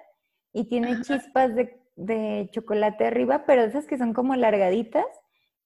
y 0.52 0.68
tiene 0.68 0.92
Ajá. 0.92 1.02
chispas 1.02 1.54
de, 1.54 1.80
de 1.96 2.48
chocolate 2.52 3.06
arriba, 3.06 3.44
pero 3.46 3.62
esas 3.62 3.86
que 3.86 3.98
son 3.98 4.14
como 4.14 4.34
largaditas. 4.36 5.06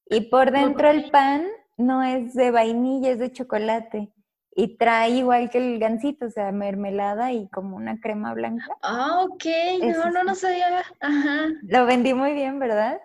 Y 0.07 0.22
por 0.31 0.50
dentro 0.50 0.90
el 0.90 1.11
pan 1.11 1.46
no 1.76 2.02
es 2.02 2.35
de 2.35 2.50
vainilla, 2.50 3.11
es 3.11 3.18
de 3.18 3.33
chocolate. 3.33 4.12
Y 4.55 4.76
trae 4.76 5.11
igual 5.11 5.48
que 5.48 5.59
el 5.59 5.78
gansito, 5.78 6.26
o 6.26 6.31
sea, 6.31 6.52
mermelada 6.52 7.33
y 7.33 7.48
como 7.48 7.76
una 7.76 7.98
crema 8.00 8.35
blanca. 8.35 8.66
Ah, 8.83 9.22
ok. 9.22 9.44
No, 9.81 10.11
no, 10.11 10.24
no 10.24 10.35
sabía. 10.35 10.85
Ajá. 11.00 11.46
Lo 11.62 11.87
vendí 11.87 12.12
muy 12.12 12.35
bien, 12.35 12.59
¿verdad? 12.59 13.00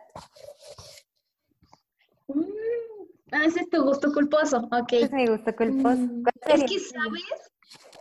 Mm, 2.27 2.43
Ah, 3.31 3.43
ese 3.45 3.61
es 3.61 3.69
tu 3.69 3.83
gusto 3.83 4.11
culposo. 4.13 4.57
Ok. 4.71 4.93
Es 4.93 5.11
mi 5.11 5.27
gusto 5.27 5.53
culposo. 5.55 5.97
Mm, 5.97 6.23
¿Cuál 6.23 6.59
Es 6.59 6.63
que? 6.63 6.79
¿sabes? 6.79 7.23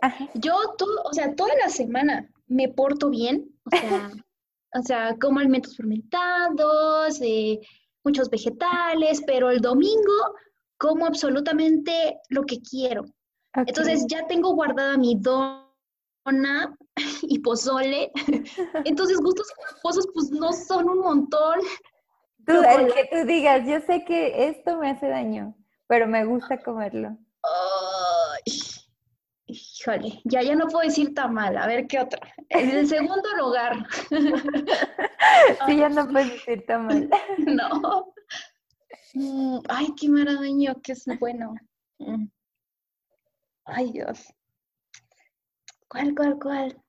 Ajá. 0.01 0.29
Yo, 0.35 0.55
todo, 0.77 1.03
o 1.03 1.13
sea, 1.13 1.35
toda 1.35 1.53
la 1.55 1.69
semana 1.69 2.29
me 2.47 2.69
porto 2.69 3.09
bien, 3.09 3.49
o 3.65 3.69
sea, 3.75 4.11
o 4.73 4.81
sea, 4.81 5.15
como 5.19 5.39
alimentos 5.39 5.75
fermentados, 5.75 7.19
eh, 7.21 7.59
muchos 8.03 8.29
vegetales, 8.29 9.21
pero 9.25 9.49
el 9.49 9.61
domingo 9.61 10.35
como 10.77 11.05
absolutamente 11.05 12.19
lo 12.29 12.43
que 12.43 12.61
quiero. 12.61 13.05
Entonces 13.53 14.05
ya 14.07 14.27
tengo 14.27 14.53
guardada 14.53 14.97
mi 14.97 15.15
dona 15.15 16.77
y 17.23 17.39
pozole. 17.39 18.11
Entonces 18.85 19.17
gustos 19.17 19.51
culposos 19.51 20.07
pues 20.13 20.29
no 20.31 20.53
son 20.53 20.89
un 20.89 20.99
montón. 20.99 21.59
Tú, 22.45 22.53
el 22.53 22.93
que 22.93 23.09
tú 23.11 23.27
digas, 23.27 23.67
yo 23.67 23.79
sé 23.81 24.05
que 24.05 24.47
esto 24.47 24.77
me 24.77 24.91
hace 24.91 25.07
daño, 25.07 25.53
pero 25.87 26.07
me 26.07 26.23
gusta 26.23 26.61
comerlo. 26.61 27.17
Ay, 27.43 27.76
híjole, 29.79 30.21
ya, 30.23 30.41
ya 30.41 30.55
no 30.55 30.67
puedo 30.67 30.87
decir 30.87 31.13
tamal. 31.13 31.57
A 31.57 31.67
ver 31.67 31.87
qué 31.87 31.99
otra. 31.99 32.19
En 32.49 32.69
el 32.69 32.87
segundo 32.87 33.35
lugar, 33.37 33.85
Sí, 35.65 35.77
ya 35.77 35.89
no 35.89 36.07
puedes 36.07 36.31
decir 36.31 36.65
tan 36.65 36.85
mal. 36.85 37.09
no. 37.37 38.13
Mm, 39.13 39.59
ay, 39.69 39.87
qué 39.99 40.09
maravilloso, 40.09 40.81
que 40.81 40.91
es 40.93 41.05
bueno. 41.19 41.55
Mm. 41.99 42.27
Ay, 43.65 43.91
Dios. 43.91 44.33
¿Cuál, 45.87 46.15
cuál, 46.15 46.37
cuál? 46.41 46.83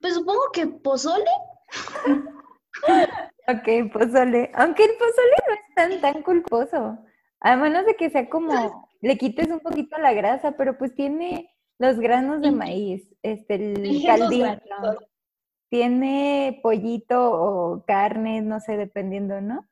Pues 0.00 0.14
supongo 0.14 0.42
que 0.52 0.66
pozole. 0.66 1.30
Ok, 3.46 3.92
pozole. 3.92 4.50
Aunque 4.54 4.84
el 4.84 4.92
pozole 4.96 5.36
no 5.46 5.54
es 5.54 5.74
tan, 5.74 6.00
tan 6.00 6.22
culposo. 6.22 6.98
A 7.40 7.56
menos 7.56 7.84
de 7.84 7.94
que 7.94 8.08
sea 8.08 8.26
como, 8.30 8.88
le 9.02 9.18
quites 9.18 9.48
un 9.48 9.60
poquito 9.60 9.98
la 9.98 10.14
grasa, 10.14 10.52
pero 10.52 10.78
pues 10.78 10.94
tiene 10.94 11.53
los 11.78 11.98
granos 11.98 12.40
de 12.40 12.50
maíz, 12.50 13.08
este, 13.22 13.54
el 13.54 14.02
caldito. 14.06 14.98
Tiene 15.70 16.60
pollito 16.62 17.32
o 17.32 17.84
carne, 17.84 18.40
no 18.42 18.60
sé, 18.60 18.76
dependiendo, 18.76 19.40
¿no? 19.40 19.66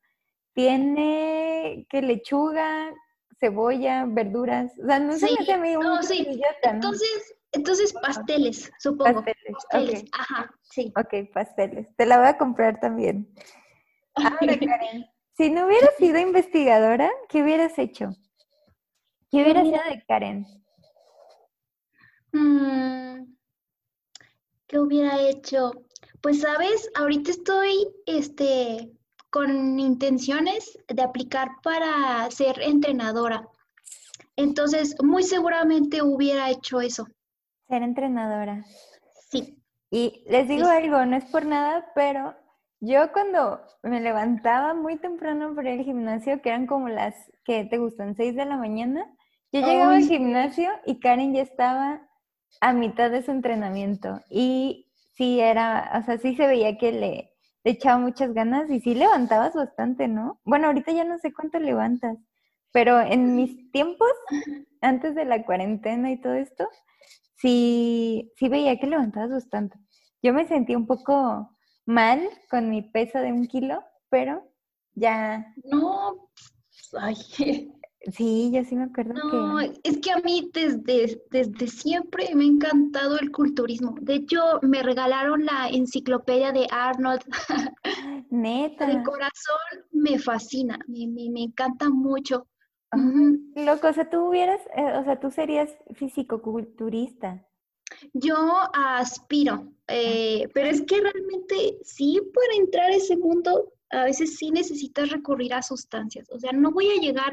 Tiene 0.52 1.86
que 1.88 2.02
lechuga, 2.02 2.92
cebolla, 3.38 4.04
verduras. 4.08 4.72
O 4.82 4.86
sea, 4.86 4.98
no 4.98 5.12
se 5.12 5.28
Sí, 5.28 5.34
me 5.34 5.42
hace 5.42 5.52
a 5.52 5.58
mí 5.58 5.76
un 5.76 5.84
no, 5.84 6.02
sí. 6.02 6.40
Entonces, 6.62 7.34
entonces 7.52 7.92
pasteles, 7.92 8.72
supongo. 8.80 9.22
Pasteles, 9.22 9.52
Pasteles, 9.70 10.02
ok. 10.02 10.08
ajá, 10.12 10.54
sí. 10.62 10.92
Ok, 10.96 11.32
pasteles. 11.32 11.94
Te 11.96 12.06
la 12.06 12.18
voy 12.18 12.26
a 12.28 12.38
comprar 12.38 12.80
también. 12.80 13.32
Ahora, 14.14 14.38
Karen, 14.66 15.06
si 15.36 15.50
no 15.50 15.66
hubieras 15.66 15.94
sido 15.98 16.18
investigadora, 16.18 17.10
¿qué 17.28 17.42
hubieras 17.42 17.78
hecho? 17.78 18.10
¿Qué 19.30 19.42
hubiera 19.42 19.62
sido 19.62 19.80
de 19.88 20.02
Karen? 20.06 20.46
Mm, 22.32 23.24
¿qué 24.66 24.78
hubiera 24.78 25.20
hecho? 25.20 25.72
Pues, 26.20 26.40
¿sabes? 26.40 26.90
Ahorita 26.94 27.30
estoy, 27.30 27.88
este, 28.06 28.90
con 29.30 29.78
intenciones 29.78 30.78
de 30.88 31.02
aplicar 31.02 31.48
para 31.62 32.30
ser 32.30 32.60
entrenadora. 32.60 33.48
Entonces, 34.36 34.96
muy 35.02 35.22
seguramente 35.22 36.02
hubiera 36.02 36.50
hecho 36.50 36.80
eso. 36.80 37.06
Ser 37.68 37.82
entrenadora. 37.82 38.64
Sí. 39.30 39.58
Y 39.90 40.24
les 40.26 40.48
digo 40.48 40.64
Sí. 40.66 40.70
algo, 40.70 41.04
no 41.04 41.16
es 41.16 41.24
por 41.26 41.44
nada, 41.44 41.86
pero 41.94 42.34
yo 42.80 43.12
cuando 43.12 43.60
me 43.82 44.00
levantaba 44.00 44.74
muy 44.74 44.96
temprano 44.96 45.54
para 45.54 45.72
al 45.72 45.84
gimnasio, 45.84 46.40
que 46.40 46.48
eran 46.48 46.66
como 46.66 46.88
las 46.88 47.14
que 47.44 47.64
te 47.64 47.78
gustan, 47.78 48.14
6 48.16 48.34
de 48.34 48.46
la 48.46 48.56
mañana, 48.56 49.04
yo 49.52 49.60
llegaba 49.60 49.92
Ay, 49.92 50.02
al 50.02 50.08
gimnasio 50.08 50.70
y 50.86 50.98
Karen 50.98 51.34
ya 51.34 51.42
estaba 51.42 52.08
a 52.60 52.72
mitad 52.72 53.10
de 53.10 53.22
su 53.22 53.30
entrenamiento. 53.30 54.20
Y 54.30 54.88
sí 55.12 55.40
era, 55.40 55.92
o 56.00 56.04
sea, 56.04 56.18
sí 56.18 56.34
se 56.36 56.46
veía 56.46 56.78
que 56.78 56.92
le, 56.92 57.32
le 57.64 57.70
echaba 57.72 57.98
muchas 57.98 58.32
ganas 58.34 58.70
y 58.70 58.80
sí 58.80 58.94
levantabas 58.94 59.54
bastante, 59.54 60.08
¿no? 60.08 60.40
Bueno, 60.44 60.68
ahorita 60.68 60.92
ya 60.92 61.04
no 61.04 61.18
sé 61.18 61.32
cuánto 61.32 61.58
levantas, 61.58 62.18
pero 62.72 63.00
en 63.00 63.36
mis 63.36 63.70
tiempos, 63.72 64.08
antes 64.80 65.14
de 65.14 65.24
la 65.24 65.44
cuarentena 65.44 66.10
y 66.10 66.20
todo 66.20 66.34
esto, 66.34 66.68
sí, 67.36 68.32
sí 68.36 68.48
veía 68.48 68.78
que 68.78 68.86
levantabas 68.86 69.30
bastante. 69.30 69.78
Yo 70.22 70.32
me 70.32 70.46
sentí 70.46 70.74
un 70.74 70.86
poco 70.86 71.50
mal 71.86 72.28
con 72.50 72.70
mi 72.70 72.82
peso 72.82 73.18
de 73.18 73.32
un 73.32 73.46
kilo, 73.46 73.82
pero 74.08 74.48
ya, 74.94 75.54
No, 75.64 76.28
ay, 76.98 77.16
sí, 78.10 78.50
yo 78.52 78.64
sí 78.64 78.74
me 78.74 78.84
acuerdo 78.84 79.14
no, 79.14 79.58
que... 79.58 79.80
es 79.84 79.98
que 79.98 80.10
a 80.10 80.18
mí 80.18 80.50
desde, 80.52 81.22
desde 81.30 81.66
siempre 81.66 82.34
me 82.34 82.44
ha 82.44 82.48
encantado 82.48 83.18
el 83.18 83.30
culturismo. 83.30 83.94
De 84.00 84.14
hecho, 84.14 84.40
me 84.62 84.82
regalaron 84.82 85.44
la 85.44 85.68
enciclopedia 85.68 86.52
de 86.52 86.66
Arnold. 86.70 87.22
De 88.30 88.38
Neta, 88.38 89.02
corazón 89.02 89.86
me 89.90 90.18
fascina, 90.18 90.78
me, 90.88 91.06
me, 91.06 91.28
me 91.30 91.42
encanta 91.42 91.90
mucho. 91.90 92.46
Loco, 93.54 93.88
o 93.88 93.92
sea, 93.92 94.08
tú 94.08 94.28
hubieras, 94.28 94.60
eh, 94.76 94.92
o 94.98 95.04
sea, 95.04 95.18
tú 95.18 95.30
serías 95.30 95.70
fisicoculturista. 95.94 97.46
Yo 98.12 98.36
aspiro, 98.74 99.72
eh, 99.86 100.48
pero 100.52 100.68
es 100.68 100.82
que 100.82 101.00
realmente 101.00 101.78
sí, 101.84 102.20
para 102.34 102.58
entrar 102.58 102.90
a 102.90 102.96
ese 102.96 103.16
mundo, 103.16 103.72
a 103.90 104.04
veces 104.04 104.36
sí 104.36 104.50
necesitas 104.50 105.10
recurrir 105.10 105.54
a 105.54 105.62
sustancias. 105.62 106.28
O 106.30 106.38
sea, 106.38 106.52
no 106.52 106.70
voy 106.70 106.88
a 106.90 107.00
llegar 107.00 107.32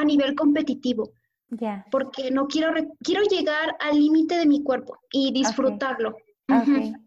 a 0.00 0.04
nivel 0.04 0.34
competitivo 0.34 1.10
Ya, 1.50 1.84
porque 1.90 2.30
no 2.30 2.46
quiero, 2.46 2.72
quiero 3.02 3.22
llegar 3.22 3.76
al 3.80 3.98
límite 3.98 4.36
de 4.36 4.46
mi 4.46 4.62
cuerpo 4.62 4.98
y 5.12 5.32
disfrutarlo. 5.32 6.16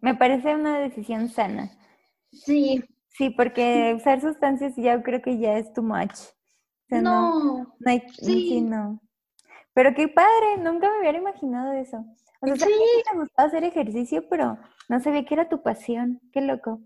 Me 0.01 0.15
parece 0.15 0.55
una 0.55 0.79
decisión 0.79 1.29
sana. 1.29 1.71
Sí, 2.31 2.83
Sí, 3.13 3.29
porque 3.29 3.93
usar 3.95 4.21
sustancias 4.21 4.73
ya 4.77 5.03
creo 5.03 5.21
que 5.21 5.37
ya 5.37 5.57
es 5.57 5.71
too 5.73 5.83
much. 5.83 6.13
O 6.13 6.87
sea, 6.87 7.01
no, 7.01 7.39
no, 7.39 7.75
no 7.79 7.91
hay, 7.91 7.99
sí, 8.13 8.47
sí. 8.49 8.61
no. 8.61 9.01
Pero 9.73 9.93
qué 9.93 10.07
padre, 10.07 10.57
nunca 10.59 10.89
me 10.89 10.99
hubiera 11.01 11.17
imaginado 11.17 11.73
eso. 11.73 11.97
O 12.39 12.47
sea, 12.47 12.55
Sí. 12.55 12.63
que 12.63 13.11
te 13.11 13.17
gustaba 13.17 13.47
hacer 13.49 13.63
ejercicio, 13.65 14.27
pero 14.29 14.57
no 14.89 14.99
sabía 15.01 15.25
que 15.25 15.33
era 15.33 15.49
tu 15.49 15.61
pasión. 15.61 16.21
Qué 16.31 16.41
loco. 16.41 16.81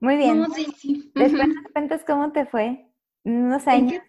Muy 0.00 0.16
bien. 0.16 0.38
No, 0.40 0.50
sí, 0.54 0.66
sí. 0.76 1.10
Después 1.14 1.48
cuentas 1.72 2.04
cómo 2.06 2.30
te 2.30 2.44
fue 2.46 2.86
unos 3.24 3.66
¿En 3.66 3.70
años. 3.72 4.02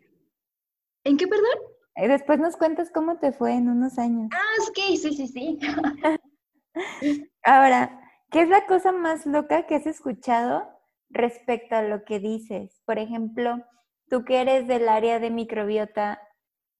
En 1.04 1.18
qué, 1.18 1.28
perdón? 1.28 1.72
Eh, 1.96 2.08
Después 2.08 2.40
nos 2.40 2.58
cuentas 2.58 2.90
cómo 2.94 3.18
te 3.18 3.32
fue 3.32 3.54
en 3.54 3.70
unos 3.70 3.98
años. 3.98 4.30
Ah, 4.34 4.64
ok, 4.68 4.98
sí, 4.98 5.14
sí, 5.14 5.28
sí. 5.28 5.60
Ahora, 7.44 8.00
¿qué 8.30 8.42
es 8.44 8.50
la 8.50 8.66
cosa 8.66 8.92
más 8.92 9.26
loca 9.26 9.68
que 9.68 9.76
has 9.76 9.86
escuchado 9.86 10.68
respecto 11.10 11.76
a 11.76 11.82
lo 11.82 12.04
que 12.06 12.20
dices? 12.20 12.82
Por 12.86 12.98
ejemplo, 13.00 13.64
tú 14.10 14.24
que 14.24 14.42
eres 14.42 14.68
del 14.68 14.88
área 14.88 15.20
de 15.20 15.32
microbiota, 15.32 16.22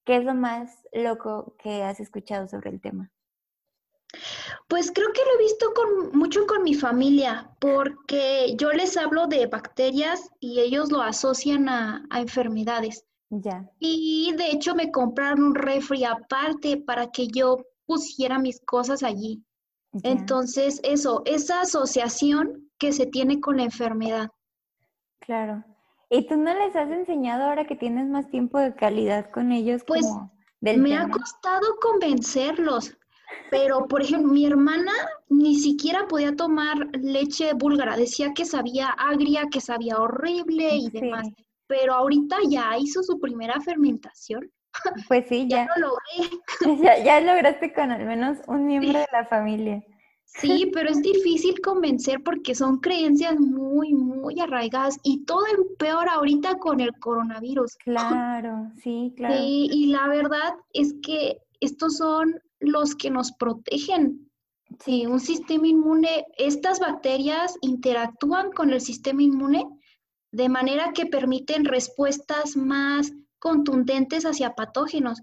¿qué 0.04 0.16
es 0.16 0.24
lo 0.24 0.34
más 0.34 0.82
loco 0.92 1.56
que 1.58 1.82
has 1.82 2.00
escuchado 2.00 2.48
sobre 2.48 2.70
el 2.70 2.80
tema? 2.80 3.10
Pues 4.68 4.90
creo 4.92 5.12
que 5.12 5.22
lo 5.24 5.34
he 5.34 5.44
visto 5.44 5.72
con, 5.74 6.18
mucho 6.18 6.46
con 6.46 6.62
mi 6.62 6.74
familia, 6.74 7.50
porque 7.60 8.54
yo 8.56 8.72
les 8.72 8.96
hablo 8.96 9.26
de 9.26 9.46
bacterias 9.46 10.30
y 10.40 10.60
ellos 10.60 10.90
lo 10.90 11.00
asocian 11.02 11.68
a, 11.68 12.04
a 12.10 12.20
enfermedades. 12.20 13.06
Ya, 13.34 13.66
Y 13.78 14.34
de 14.36 14.50
hecho 14.50 14.74
me 14.74 14.90
compraron 14.90 15.42
un 15.42 15.54
refri 15.54 16.04
aparte 16.04 16.76
para 16.76 17.10
que 17.10 17.28
yo 17.28 17.56
pusiera 17.86 18.38
mis 18.38 18.60
cosas 18.60 19.02
allí. 19.02 19.42
ya. 19.92 20.10
Entonces, 20.10 20.80
eso, 20.84 21.22
esa 21.24 21.62
asociación 21.62 22.70
que 22.78 22.92
se 22.92 23.06
tiene 23.06 23.40
con 23.40 23.56
la 23.56 23.62
enfermedad. 23.64 24.28
Claro. 25.20 25.64
¿Y 26.10 26.26
tú 26.26 26.36
no 26.36 26.52
les 26.52 26.76
has 26.76 26.90
enseñado 26.90 27.44
ahora 27.44 27.66
que 27.66 27.74
tienes 27.74 28.06
más 28.06 28.28
tiempo 28.28 28.58
de 28.58 28.74
calidad 28.74 29.30
con 29.30 29.50
ellos 29.50 29.82
Pues, 29.86 30.02
como 30.02 30.30
del 30.60 30.82
Me 30.82 30.94
ha 30.94 31.08
costado 31.08 31.66
convencerlos, 31.80 32.94
pero 33.50 33.88
por 33.88 34.02
ejemplo, 34.02 34.30
mi 34.30 34.44
hermana 34.44 34.92
ni 35.30 35.54
siquiera 35.54 36.06
podía 36.06 36.36
tomar 36.36 36.76
leche 37.00 37.54
búlgara, 37.54 37.96
decía 37.96 38.34
que 38.34 38.44
sabía 38.44 38.88
agria, 38.88 39.48
que 39.50 39.62
sabía 39.62 39.96
horrible 39.96 40.76
y 40.76 40.90
demás, 40.90 41.28
pero 41.72 41.94
ahorita 41.94 42.36
ya 42.50 42.76
hizo 42.78 43.02
su 43.02 43.18
primera 43.18 43.58
fermentación, 43.62 44.52
pues 45.08 45.24
sí, 45.26 45.48
ya 45.48 45.64
ya, 45.64 45.68
lo 45.76 45.88
logré. 45.88 46.82
ya, 46.84 47.02
ya 47.02 47.20
lograste 47.20 47.72
con 47.72 47.90
al 47.90 48.04
menos 48.04 48.38
un 48.46 48.66
miembro 48.66 48.98
de 48.98 49.06
la 49.10 49.24
familia. 49.24 49.82
Sí, 50.26 50.70
pero 50.74 50.90
es 50.90 51.00
difícil 51.00 51.60
convencer 51.62 52.22
porque 52.22 52.54
son 52.54 52.78
creencias 52.80 53.38
muy, 53.38 53.94
muy 53.94 54.38
arraigadas 54.38 54.98
y 55.02 55.24
todo 55.24 55.44
empeora 55.46 56.12
ahorita 56.12 56.58
con 56.58 56.80
el 56.80 56.92
coronavirus. 57.00 57.76
Claro, 57.76 58.70
sí, 58.82 59.14
claro. 59.16 59.34
Sí, 59.34 59.68
y 59.72 59.86
la 59.86 60.08
verdad 60.08 60.54
es 60.74 60.94
que 61.02 61.38
estos 61.60 61.96
son 61.96 62.38
los 62.60 62.94
que 62.94 63.10
nos 63.10 63.32
protegen. 63.32 64.30
Sí, 64.80 65.06
un 65.06 65.20
sistema 65.20 65.66
inmune, 65.66 66.26
estas 66.36 66.80
bacterias 66.80 67.56
interactúan 67.62 68.50
con 68.52 68.70
el 68.72 68.80
sistema 68.80 69.22
inmune 69.22 69.66
de 70.32 70.48
manera 70.48 70.92
que 70.92 71.06
permiten 71.06 71.64
respuestas 71.64 72.56
más 72.56 73.12
contundentes 73.38 74.24
hacia 74.24 74.54
patógenos. 74.54 75.20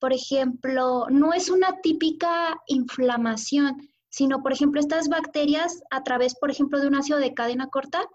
Por 0.00 0.12
ejemplo, 0.12 1.06
no 1.10 1.32
es 1.32 1.48
una 1.48 1.80
típica 1.82 2.60
inflamación, 2.66 3.76
sino, 4.10 4.42
por 4.42 4.52
ejemplo, 4.52 4.80
estas 4.80 5.08
bacterias 5.08 5.80
a 5.90 6.02
través, 6.02 6.34
por 6.38 6.50
ejemplo, 6.50 6.80
de 6.80 6.88
un 6.88 6.94
ácido 6.94 7.18
de 7.18 7.34
cadena 7.34 7.68
corta, 7.68 8.06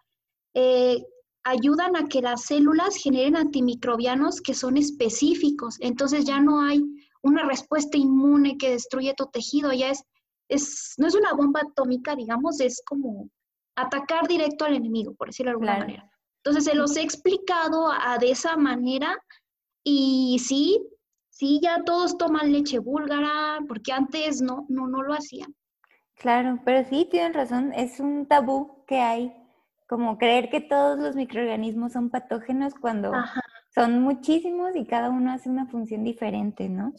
eh, 0.53 1.03
ayudan 1.43 1.95
a 1.95 2.08
que 2.08 2.21
las 2.21 2.45
células 2.45 2.95
generen 2.95 3.36
antimicrobianos 3.36 4.41
que 4.41 4.53
son 4.53 4.77
específicos. 4.77 5.77
Entonces 5.82 6.25
ya 6.25 6.39
no 6.39 6.62
hay 6.62 6.82
una 7.21 7.43
respuesta 7.43 7.97
inmune 7.97 8.58
que 8.58 8.71
destruye 8.71 9.13
tu 9.15 9.27
tejido, 9.27 9.71
ya 9.73 9.89
es, 9.91 10.03
es 10.49 10.93
no 10.97 11.08
es 11.08 11.15
una 11.15 11.34
bomba 11.34 11.62
atómica, 11.62 12.15
digamos, 12.15 12.60
es 12.60 12.82
como 12.86 13.29
atacar 13.75 14.27
directo 14.27 14.65
al 14.65 14.75
enemigo, 14.75 15.13
por 15.15 15.27
decirlo 15.27 15.49
de 15.49 15.53
alguna 15.53 15.71
Claro. 15.75 15.86
manera. 15.88 16.12
Entonces 16.43 16.65
se 16.65 16.75
los 16.75 16.95
he 16.97 17.01
explicado 17.01 17.91
a- 17.91 18.17
de 18.19 18.32
esa 18.32 18.58
manera 18.58 19.17
y 19.84 20.39
sí, 20.39 20.82
sí, 21.29 21.60
ya 21.63 21.84
todos 21.86 22.17
toman 22.17 22.51
leche 22.51 22.79
búlgara, 22.79 23.60
porque 23.67 23.93
antes 23.93 24.41
no, 24.41 24.65
no, 24.69 24.88
no 24.88 25.03
lo 25.03 25.13
hacían. 25.13 25.56
Claro, 26.15 26.60
pero 26.65 26.88
sí, 26.89 27.08
tienen 27.12 27.34
razón, 27.36 27.71
es 27.73 27.99
un 27.99 28.25
tabú 28.27 28.84
que 28.88 28.99
hay, 28.99 29.32
como 29.88 30.17
creer 30.17 30.49
que 30.49 30.60
todos 30.62 30.97
los 30.99 31.15
microorganismos 31.15 31.91
son 31.93 32.10
patógenos 32.10 32.73
cuando 32.75 33.25
Ajá, 33.25 33.41
son 33.75 34.01
muchísimos 34.01 34.75
y 34.75 34.86
cada 34.88 35.10
uno 35.10 35.32
hace 35.32 35.49
una 35.49 35.67
función 35.67 36.03
diferente, 36.03 36.67
¿no? 36.69 36.93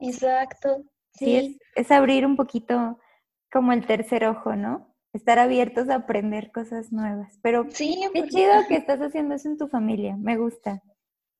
exacto. 0.00 0.84
Sí, 1.12 1.36
es, 1.36 1.58
es 1.74 1.90
abrir 1.90 2.24
un 2.24 2.36
poquito 2.36 2.98
como 3.52 3.72
el 3.72 3.86
tercer 3.86 4.24
ojo, 4.26 4.56
¿no? 4.56 4.94
Estar 5.18 5.40
abiertos 5.40 5.88
a 5.88 5.96
aprender 5.96 6.52
cosas 6.52 6.92
nuevas. 6.92 7.38
Pero 7.42 7.66
Sí, 7.70 7.98
qué 8.12 8.20
porque- 8.20 8.28
chido 8.36 8.52
que 8.68 8.76
estás 8.76 9.00
haciendo 9.00 9.34
eso 9.34 9.48
en 9.48 9.56
tu 9.58 9.66
familia, 9.66 10.16
me 10.16 10.36
gusta. 10.36 10.80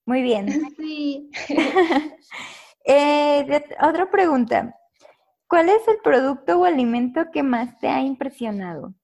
Muy 0.04 0.20
bien. 0.22 0.46
sí. 0.76 1.30
Eh, 2.90 3.46
otra 3.82 4.10
pregunta. 4.10 4.74
¿Cuál 5.46 5.68
es 5.68 5.86
el 5.88 5.98
producto 6.02 6.58
o 6.58 6.64
alimento 6.64 7.30
que 7.30 7.42
más 7.42 7.78
te 7.78 7.88
ha 7.88 8.00
impresionado? 8.00 8.94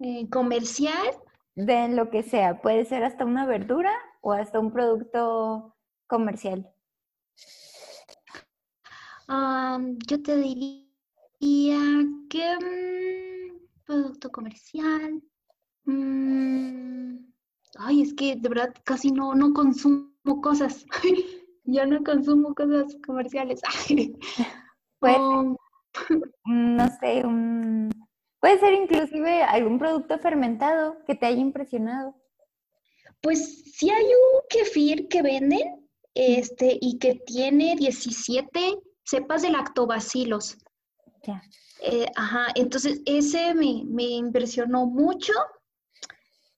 Eh, 0.00 0.28
comercial, 0.28 1.08
De 1.54 1.88
lo 1.88 2.10
que 2.10 2.22
sea, 2.24 2.60
puede 2.60 2.84
ser 2.86 3.04
hasta 3.04 3.24
una 3.24 3.46
verdura 3.46 3.92
o 4.22 4.32
hasta 4.32 4.58
un 4.58 4.72
producto 4.72 5.76
comercial. 6.08 6.68
Yo 10.08 10.22
te 10.24 10.36
diría 10.36 10.84
que 12.28 12.44
mm, 12.58 13.39
producto 13.90 14.30
comercial. 14.30 15.20
mm, 15.84 17.16
ay, 17.78 18.02
es 18.02 18.14
que 18.14 18.36
de 18.36 18.48
verdad 18.48 18.72
casi 18.84 19.10
no, 19.10 19.34
no 19.34 19.52
consumo 19.52 20.40
cosas. 20.42 20.84
Ya 21.64 21.86
no 21.86 22.02
consumo 22.02 22.54
cosas 22.54 22.96
comerciales. 23.06 23.60
Mm, 26.44 26.76
No 26.76 26.88
sé, 27.00 27.24
un... 27.24 27.90
puede 28.40 28.58
ser 28.58 28.74
inclusive 28.74 29.42
algún 29.42 29.78
producto 29.78 30.18
fermentado 30.18 30.96
que 31.06 31.14
te 31.14 31.26
haya 31.26 31.40
impresionado. 31.40 32.14
pues 33.22 33.62
sí 33.76 33.90
hay 33.90 34.04
un 34.04 34.40
kefir 34.48 35.08
que 35.08 35.22
venden 35.22 35.88
este, 36.14 36.78
y 36.80 36.98
que 36.98 37.14
tiene 37.26 37.76
17 37.76 38.78
cepas 39.04 39.42
de 39.42 39.50
lactobacilos. 39.50 40.58
Ya. 41.26 41.42
Eh, 41.82 42.06
ajá, 42.16 42.48
entonces 42.54 43.00
ese 43.06 43.54
me, 43.54 43.84
me 43.86 44.04
impresionó 44.04 44.86
mucho. 44.86 45.32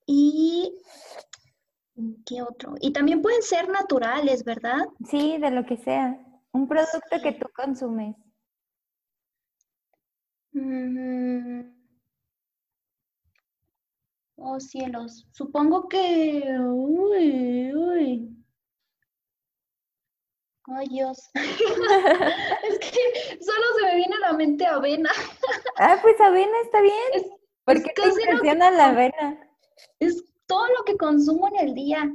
Y 0.07 0.73
¿qué 2.27 2.43
otro? 2.43 2.75
Y 2.81 2.93
también 2.93 3.23
pueden 3.23 3.43
ser 3.43 3.69
naturales, 3.69 4.45
¿verdad? 4.45 4.87
Sí, 5.09 5.39
de 5.39 5.51
lo 5.51 5.65
que 5.65 5.77
sea. 5.77 6.19
Un 6.53 6.69
producto 6.69 7.21
que 7.23 7.33
tú 7.33 7.47
consumes. 7.55 8.15
Mm, 10.55 11.73
Oh, 14.37 14.61
cielos. 14.61 15.27
Supongo 15.33 15.89
que. 15.89 16.43
Uy, 16.61 17.73
uy. 17.75 18.42
Ay, 20.67 20.89
Dios. 20.89 21.31
Es 21.35 22.79
que 22.79 23.45
solo 23.45 23.67
se 23.79 23.87
me 23.87 23.97
viene 23.97 24.15
a 24.17 24.31
la 24.31 24.33
mente 24.35 24.67
avena. 24.67 25.11
Ah, 25.77 25.99
pues 26.03 26.21
avena 26.21 26.53
está 26.65 26.81
bien. 26.81 26.95
Es, 27.15 27.25
¿Por 27.65 27.77
es 27.77 27.83
qué 27.83 27.91
te 27.95 28.03
que 28.03 28.09
impresiona 28.09 28.71
la 28.71 28.89
avena? 28.89 29.49
es 30.01 30.25
todo 30.47 30.67
lo 30.79 30.85
que 30.85 30.97
consumo 30.97 31.49
en 31.49 31.69
el 31.69 31.75
día. 31.75 32.13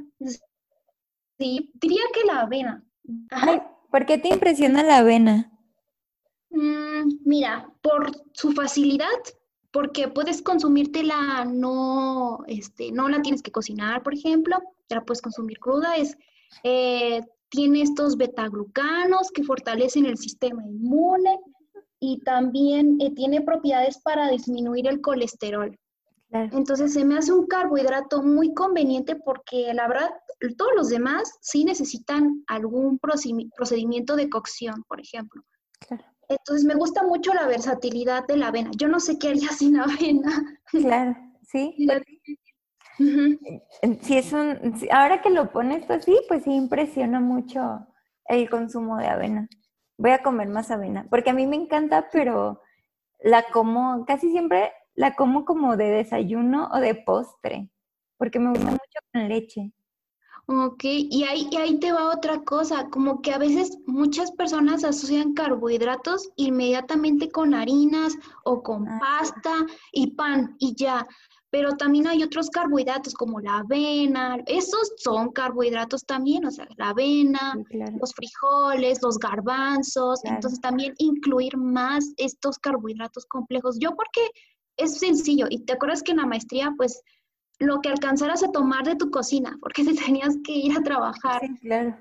Sí, 1.38 1.70
diría 1.74 2.02
que 2.12 2.24
la 2.24 2.40
avena. 2.40 2.84
Ajá. 3.30 3.46
Ay, 3.50 3.62
¿por 3.90 4.06
qué 4.06 4.18
te 4.18 4.28
impresiona 4.28 4.82
la 4.82 4.98
avena? 4.98 5.50
Mm, 6.50 7.18
mira, 7.24 7.70
por 7.82 8.10
su 8.32 8.52
facilidad, 8.52 9.06
porque 9.70 10.08
puedes 10.08 10.42
consumírtela, 10.42 11.44
no, 11.44 12.40
este, 12.46 12.90
no 12.92 13.08
la 13.08 13.22
tienes 13.22 13.42
que 13.42 13.52
cocinar, 13.52 14.02
por 14.02 14.14
ejemplo, 14.14 14.58
ya 14.88 14.96
la 14.96 15.04
puedes 15.04 15.22
consumir 15.22 15.58
cruda, 15.58 15.96
es, 15.96 16.16
eh, 16.64 17.22
tiene 17.48 17.82
estos 17.82 18.16
betaglucanos 18.16 19.30
que 19.32 19.42
fortalecen 19.42 20.06
el 20.06 20.16
sistema 20.18 20.62
inmune 20.66 21.38
y 22.00 22.20
también 22.20 22.98
eh, 23.00 23.12
tiene 23.14 23.40
propiedades 23.40 23.98
para 24.02 24.30
disminuir 24.30 24.86
el 24.86 25.00
colesterol. 25.00 25.76
Claro. 26.30 26.56
Entonces 26.56 26.92
se 26.92 27.04
me 27.04 27.16
hace 27.16 27.32
un 27.32 27.46
carbohidrato 27.46 28.22
muy 28.22 28.52
conveniente 28.52 29.16
porque 29.16 29.72
la 29.72 29.88
verdad 29.88 30.10
todos 30.56 30.72
los 30.76 30.88
demás 30.88 31.38
sí 31.40 31.64
necesitan 31.64 32.44
algún 32.46 32.98
procedimi- 33.00 33.50
procedimiento 33.56 34.14
de 34.14 34.28
cocción, 34.28 34.84
por 34.88 35.00
ejemplo. 35.00 35.42
Claro. 35.86 36.04
Entonces 36.28 36.64
me 36.64 36.74
gusta 36.74 37.02
mucho 37.02 37.32
la 37.32 37.46
versatilidad 37.46 38.26
de 38.26 38.36
la 38.36 38.48
avena. 38.48 38.70
Yo 38.76 38.88
no 38.88 39.00
sé 39.00 39.18
qué 39.18 39.28
haría 39.28 39.48
sin 39.52 39.78
avena. 39.78 40.60
Claro, 40.70 41.16
sí. 41.42 41.74
Sí, 44.02 44.16
es 44.18 44.32
un, 44.32 44.74
ahora 44.90 45.22
que 45.22 45.30
lo 45.30 45.50
pones 45.52 45.88
así, 45.90 46.18
pues 46.28 46.44
sí 46.44 46.52
impresiona 46.54 47.20
mucho 47.20 47.86
el 48.26 48.48
consumo 48.50 48.96
de 48.98 49.06
avena. 49.08 49.48
Voy 49.96 50.10
a 50.12 50.22
comer 50.22 50.48
más 50.48 50.70
avena, 50.70 51.06
porque 51.10 51.30
a 51.30 51.34
mí 51.34 51.46
me 51.46 51.56
encanta, 51.56 52.08
pero 52.12 52.60
la 53.20 53.44
como, 53.52 54.04
casi 54.06 54.30
siempre 54.30 54.72
la 54.94 55.14
como 55.16 55.44
como 55.44 55.76
de 55.76 55.86
desayuno 55.86 56.68
o 56.72 56.78
de 56.80 56.94
postre, 56.96 57.70
porque 58.18 58.40
me 58.40 58.50
gusta 58.50 58.70
mucho 58.72 59.00
con 59.12 59.28
leche. 59.28 59.72
Ok, 60.46 60.82
y 60.84 61.24
ahí, 61.24 61.46
y 61.50 61.56
ahí 61.58 61.78
te 61.78 61.92
va 61.92 62.10
otra 62.14 62.42
cosa, 62.42 62.88
como 62.90 63.20
que 63.20 63.32
a 63.32 63.38
veces 63.38 63.78
muchas 63.86 64.32
personas 64.32 64.82
asocian 64.82 65.34
carbohidratos 65.34 66.30
inmediatamente 66.36 67.30
con 67.30 67.54
harinas 67.54 68.14
o 68.44 68.62
con 68.62 68.88
Ah, 68.88 68.98
pasta 68.98 69.54
y 69.92 70.12
pan 70.16 70.56
y 70.58 70.74
ya, 70.74 71.06
pero 71.50 71.76
también 71.76 72.06
hay 72.06 72.22
otros 72.22 72.50
carbohidratos 72.50 73.14
como 73.14 73.40
la 73.40 73.58
avena, 73.58 74.36
esos 74.46 74.92
son 74.98 75.30
carbohidratos 75.32 76.04
también, 76.04 76.44
o 76.44 76.50
sea, 76.50 76.68
la 76.76 76.90
avena, 76.90 77.54
sí, 77.56 77.64
claro. 77.64 77.96
los 78.00 78.12
frijoles, 78.14 78.98
los 79.02 79.18
garbanzos, 79.18 80.20
Claro. 80.20 80.36
entonces 80.36 80.60
también 80.60 80.94
incluir 80.98 81.56
más 81.56 82.12
estos 82.18 82.58
carbohidratos 82.58 83.24
complejos. 83.26 83.78
Yo 83.80 83.94
porque 83.96 84.20
es 84.76 84.98
sencillo, 84.98 85.46
y 85.48 85.60
te 85.64 85.72
acuerdas 85.72 86.02
que 86.02 86.10
en 86.12 86.18
la 86.18 86.26
maestría, 86.26 86.72
pues 86.76 87.02
lo 87.60 87.80
que 87.80 87.88
alcanzaras 87.88 88.42
a 88.44 88.52
tomar 88.52 88.84
de 88.84 88.94
tu 88.96 89.10
cocina, 89.10 89.56
porque 89.60 89.82
te 89.94 89.94
tenías 89.94 90.36
que 90.44 90.52
ir 90.52 90.76
a 90.78 90.82
trabajar, 90.82 91.40
Sí, 91.40 91.54
claro. 91.62 91.96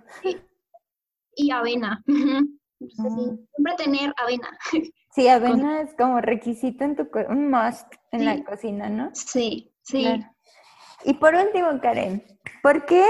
y 1.36 1.52
avena. 1.52 2.04
sí, 2.08 2.58
Mm. 2.80 3.38
siempre 3.56 3.74
tener 3.78 4.14
avena. 4.22 4.50
Sí, 5.18 5.28
avena 5.28 5.82
es 5.82 5.96
como 5.96 6.22
requisito 6.22 6.84
en 6.84 6.96
tu, 6.96 7.10
un 7.28 7.50
must 7.50 7.92
en 8.12 8.24
la 8.24 8.44
cocina, 8.44 8.88
¿no? 8.88 9.10
Sí, 9.16 9.74
sí. 9.82 10.04
Claro. 10.04 10.32
Y 11.06 11.16
por 11.16 11.34
último, 11.34 11.70
Karen, 11.82 12.24
¿por 12.62 12.86
qué 12.86 13.04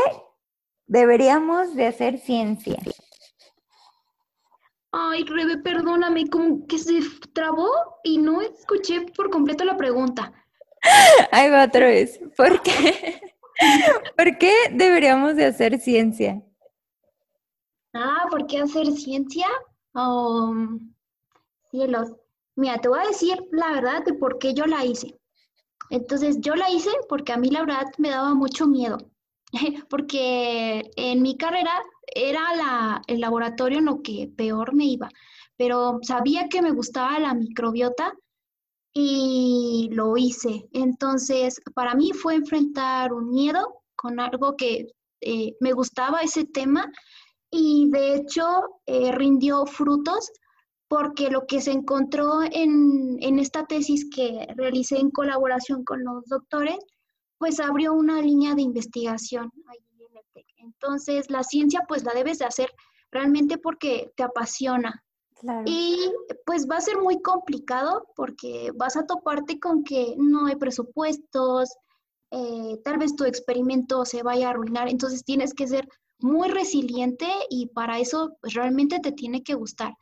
deberíamos 0.85 1.75
de 1.75 1.87
hacer 1.87 2.17
ciencia? 2.17 2.77
Ay, 4.93 5.25
Rebe, 5.25 5.57
perdóname, 5.57 6.29
como 6.29 6.65
que 6.65 6.79
se 6.79 7.01
trabó 7.33 7.69
y 8.05 8.19
no 8.19 8.39
escuché 8.39 9.01
por 9.13 9.29
completo 9.29 9.65
la 9.65 9.75
pregunta. 9.75 10.31
Ahí 11.33 11.49
va 11.49 11.65
otra 11.65 11.87
vez. 11.87 12.21
¿Por 12.37 12.61
qué? 12.61 13.19
¿Por 14.15 14.37
qué 14.37 14.53
deberíamos 14.71 15.35
de 15.35 15.43
hacer 15.43 15.77
ciencia? 15.77 16.41
Ah, 17.93 18.27
¿por 18.31 18.47
qué 18.47 18.59
hacer 18.59 18.85
ciencia? 18.93 19.47
Oh, 19.93 20.53
cielos. 21.71 22.11
Mira, 22.55 22.79
te 22.79 22.89
voy 22.89 22.99
a 22.99 23.07
decir 23.07 23.37
la 23.51 23.71
verdad 23.71 24.03
de 24.03 24.13
por 24.13 24.39
qué 24.39 24.53
yo 24.53 24.65
la 24.65 24.85
hice. 24.85 25.19
Entonces, 25.89 26.39
yo 26.41 26.55
la 26.55 26.69
hice 26.69 26.89
porque 27.07 27.33
a 27.33 27.37
mí 27.37 27.49
la 27.49 27.61
verdad 27.61 27.85
me 27.97 28.09
daba 28.09 28.33
mucho 28.33 28.67
miedo, 28.67 28.97
porque 29.89 30.91
en 30.95 31.21
mi 31.21 31.37
carrera 31.37 31.71
era 32.13 33.01
el 33.07 33.21
laboratorio 33.21 33.79
en 33.79 33.85
lo 33.85 34.01
que 34.01 34.31
peor 34.35 34.73
me 34.73 34.85
iba, 34.85 35.09
pero 35.55 35.99
sabía 36.01 36.47
que 36.49 36.61
me 36.61 36.71
gustaba 36.71 37.19
la 37.19 37.33
microbiota 37.33 38.13
y 38.93 39.89
lo 39.91 40.17
hice. 40.17 40.67
Entonces, 40.73 41.61
para 41.75 41.93
mí 41.95 42.11
fue 42.13 42.35
enfrentar 42.35 43.13
un 43.13 43.29
miedo 43.29 43.81
con 43.95 44.19
algo 44.19 44.55
que 44.55 44.87
eh, 45.21 45.55
me 45.59 45.73
gustaba 45.73 46.21
ese 46.21 46.45
tema 46.45 46.91
y 47.51 47.89
de 47.91 48.15
hecho 48.15 48.43
eh, 48.85 49.11
rindió 49.11 49.65
frutos 49.65 50.31
porque 50.87 51.29
lo 51.29 51.45
que 51.45 51.61
se 51.61 51.71
encontró 51.71 52.41
en, 52.43 53.17
en 53.21 53.39
esta 53.39 53.65
tesis 53.65 54.09
que 54.13 54.47
realicé 54.55 54.97
en 54.97 55.11
colaboración 55.11 55.83
con 55.83 56.03
los 56.03 56.25
doctores, 56.25 56.77
pues 57.37 57.59
abrió 57.59 57.93
una 57.93 58.21
línea 58.21 58.55
de 58.55 58.61
investigación 58.61 59.51
ahí 59.67 59.79
en 59.99 60.17
el 60.17 60.23
TEC. 60.33 60.45
Entonces, 60.57 61.29
la 61.29 61.43
ciencia 61.43 61.83
pues 61.87 62.03
la 62.03 62.13
debes 62.13 62.39
de 62.39 62.45
hacer 62.45 62.69
realmente 63.11 63.57
porque 63.57 64.11
te 64.15 64.23
apasiona. 64.23 65.03
Claro. 65.39 65.63
Y 65.65 66.11
pues 66.45 66.67
va 66.69 66.77
a 66.77 66.81
ser 66.81 66.97
muy 66.97 67.21
complicado 67.21 68.07
porque 68.15 68.71
vas 68.75 68.97
a 68.97 69.05
toparte 69.05 69.59
con 69.59 69.83
que 69.83 70.15
no 70.17 70.47
hay 70.47 70.55
presupuestos, 70.55 71.69
eh, 72.31 72.79
tal 72.83 72.97
vez 72.97 73.15
tu 73.15 73.23
experimento 73.23 74.03
se 74.03 74.23
vaya 74.23 74.47
a 74.47 74.49
arruinar, 74.51 74.89
entonces 74.89 75.23
tienes 75.23 75.53
que 75.53 75.67
ser 75.67 75.87
muy 76.19 76.49
resiliente 76.49 77.27
y 77.49 77.67
para 77.67 77.99
eso 77.99 78.35
pues, 78.41 78.53
realmente 78.53 78.99
te 78.99 79.11
tiene 79.11 79.43
que 79.43 79.53
gustar. 79.53 79.93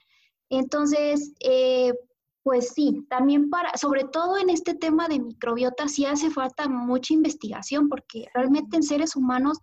Entonces, 0.50 1.34
eh, 1.40 1.94
pues 2.44 2.74
sí, 2.76 3.06
también 3.10 3.50
para, 3.50 3.76
sobre 3.76 4.04
todo 4.04 4.38
en 4.38 4.50
este 4.50 4.76
tema 4.76 5.08
de 5.08 5.20
microbiota, 5.20 5.88
sí 5.88 6.06
hace 6.06 6.30
falta 6.30 6.68
mucha 6.68 7.14
investigación 7.14 7.90
porque 7.90 8.28
realmente 8.34 8.78
en 8.78 8.84
seres 8.84 9.16
humanos 9.16 9.58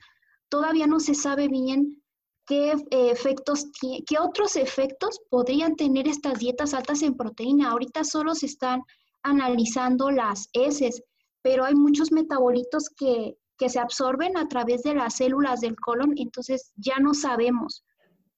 todavía 0.49 0.87
no 0.87 0.99
se 0.99 1.15
sabe 1.15 1.49
bien 1.49 2.03
qué 2.45 2.73
eh, 2.73 3.11
efectos, 3.11 3.67
qué 3.81 4.19
otros 4.19 4.57
efectos 4.57 5.21
podrían 5.31 5.77
tener 5.77 6.09
estas 6.09 6.41
dietas 6.41 6.75
altas 6.75 7.03
en 7.03 7.15
proteína. 7.15 7.71
Ahorita 7.71 8.03
solo 8.03 8.35
se 8.35 8.47
están 8.47 8.83
analizando 9.23 10.11
las 10.11 10.49
heces, 10.53 11.05
pero 11.41 11.65
hay 11.65 11.77
muchos 11.77 12.11
metabolitos 12.11 12.89
que, 12.91 13.37
que 13.59 13.69
se 13.69 13.79
absorben 13.79 14.37
a 14.37 14.49
través 14.49 14.83
de 14.83 14.95
las 14.95 15.15
células 15.15 15.61
del 15.61 15.77
colon, 15.77 16.15
entonces 16.17 16.73
ya 16.75 16.99
no 16.99 17.15
sabemos 17.15 17.85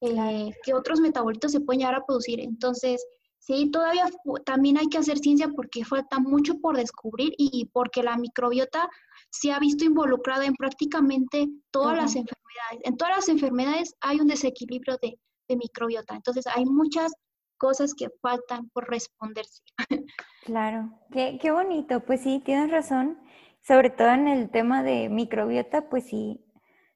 eh, 0.07 0.55
qué 0.65 0.75
otros 0.75 1.01
metabolitos 1.01 1.53
se 1.53 1.61
pueden 1.61 1.81
llegar 1.81 1.95
a 1.95 2.05
producir. 2.05 2.41
Entonces, 2.41 3.05
sí, 3.39 3.71
todavía 3.71 4.07
también 4.45 4.79
hay 4.79 4.87
que 4.87 4.99
hacer 4.99 5.19
ciencia 5.19 5.49
porque 5.55 5.85
falta 5.85 6.19
mucho 6.19 6.59
por 6.61 6.77
descubrir 6.77 7.35
y 7.39 7.67
porque 7.73 8.03
la 8.03 8.17
microbiota 8.17 8.89
se 9.31 9.53
ha 9.53 9.59
visto 9.59 9.85
involucrada 9.85 10.45
en 10.45 10.55
prácticamente 10.55 11.49
todas 11.71 11.97
las 11.97 12.17
enfermedades. 12.17 12.81
En 12.85 12.97
todas 12.97 13.17
las 13.17 13.29
enfermedades 13.29 13.95
hay 14.01 14.21
un 14.21 14.29
desequilibrio 14.29 14.97
de, 15.03 15.19
de 15.49 15.57
microbiota. 15.57 16.15
Entonces, 16.15 16.47
hay 16.47 16.65
muchas 16.65 17.13
cosas 17.59 17.95
que 17.95 18.09
faltan 18.21 18.69
por 18.71 18.89
responderse. 18.89 19.63
Claro, 20.45 20.91
qué, 21.11 21.39
qué 21.41 21.51
bonito, 21.51 22.01
pues 22.01 22.21
sí, 22.21 22.43
tienes 22.45 22.71
razón, 22.71 23.19
sobre 23.63 23.89
todo 23.89 24.09
en 24.09 24.29
el 24.29 24.51
tema 24.51 24.83
de 24.83 25.09
microbiota, 25.09 25.89
pues 25.89 26.05
sí, 26.05 26.44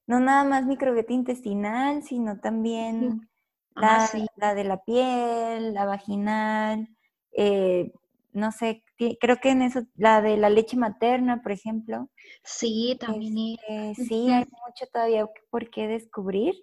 no 0.08 0.20
nada 0.20 0.44
más 0.44 0.66
microbiota 0.66 1.12
intestinal, 1.14 2.02
sino 2.04 2.40
también 2.40 3.30
Ah, 3.76 4.00
la, 4.00 4.10
sí. 4.10 4.26
la 4.36 4.54
de 4.56 4.64
la 4.64 4.84
piel, 4.84 5.74
la 5.74 5.86
vaginal, 5.86 6.88
eh, 7.32 7.92
no 8.32 8.52
sé, 8.52 8.84
creo 9.20 9.38
que 9.40 9.50
en 9.50 9.62
eso, 9.62 9.82
la 9.96 10.22
de 10.22 10.36
la 10.38 10.50
leche 10.50 10.76
materna, 10.76 11.42
por 11.42 11.52
ejemplo, 11.52 12.10
Sí, 12.44 12.96
también 13.00 13.36
es. 13.38 13.58
este, 13.68 14.04
sí, 14.06 14.30
hay 14.30 14.44
mucho 14.66 14.86
todavía 14.92 15.26
por 15.50 15.70
qué 15.70 15.88
descubrir, 15.88 16.54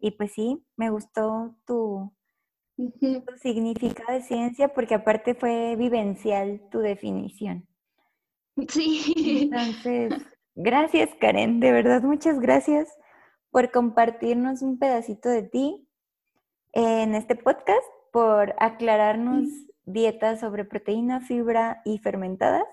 y 0.00 0.12
pues 0.12 0.32
sí, 0.32 0.64
me 0.76 0.90
gustó 0.90 1.56
tu, 1.66 2.12
tu 3.26 3.36
significado 3.36 4.12
de 4.12 4.22
ciencia 4.22 4.72
porque 4.74 4.94
aparte 4.94 5.34
fue 5.34 5.76
vivencial 5.76 6.68
tu 6.70 6.78
definición. 6.80 7.68
Sí. 8.68 9.50
Entonces, 9.50 10.14
gracias 10.54 11.10
Karen, 11.20 11.60
de 11.60 11.72
verdad 11.72 12.02
muchas 12.02 12.40
gracias 12.40 12.88
por 13.50 13.70
compartirnos 13.70 14.62
un 14.62 14.78
pedacito 14.78 15.28
de 15.28 15.42
ti 15.42 15.86
en 16.72 17.14
este 17.14 17.36
podcast, 17.36 17.86
por 18.12 18.54
aclararnos 18.58 19.46
dietas 19.84 20.40
sobre 20.40 20.64
proteína, 20.64 21.20
fibra 21.20 21.82
y 21.84 21.98
fermentadas. 21.98 22.66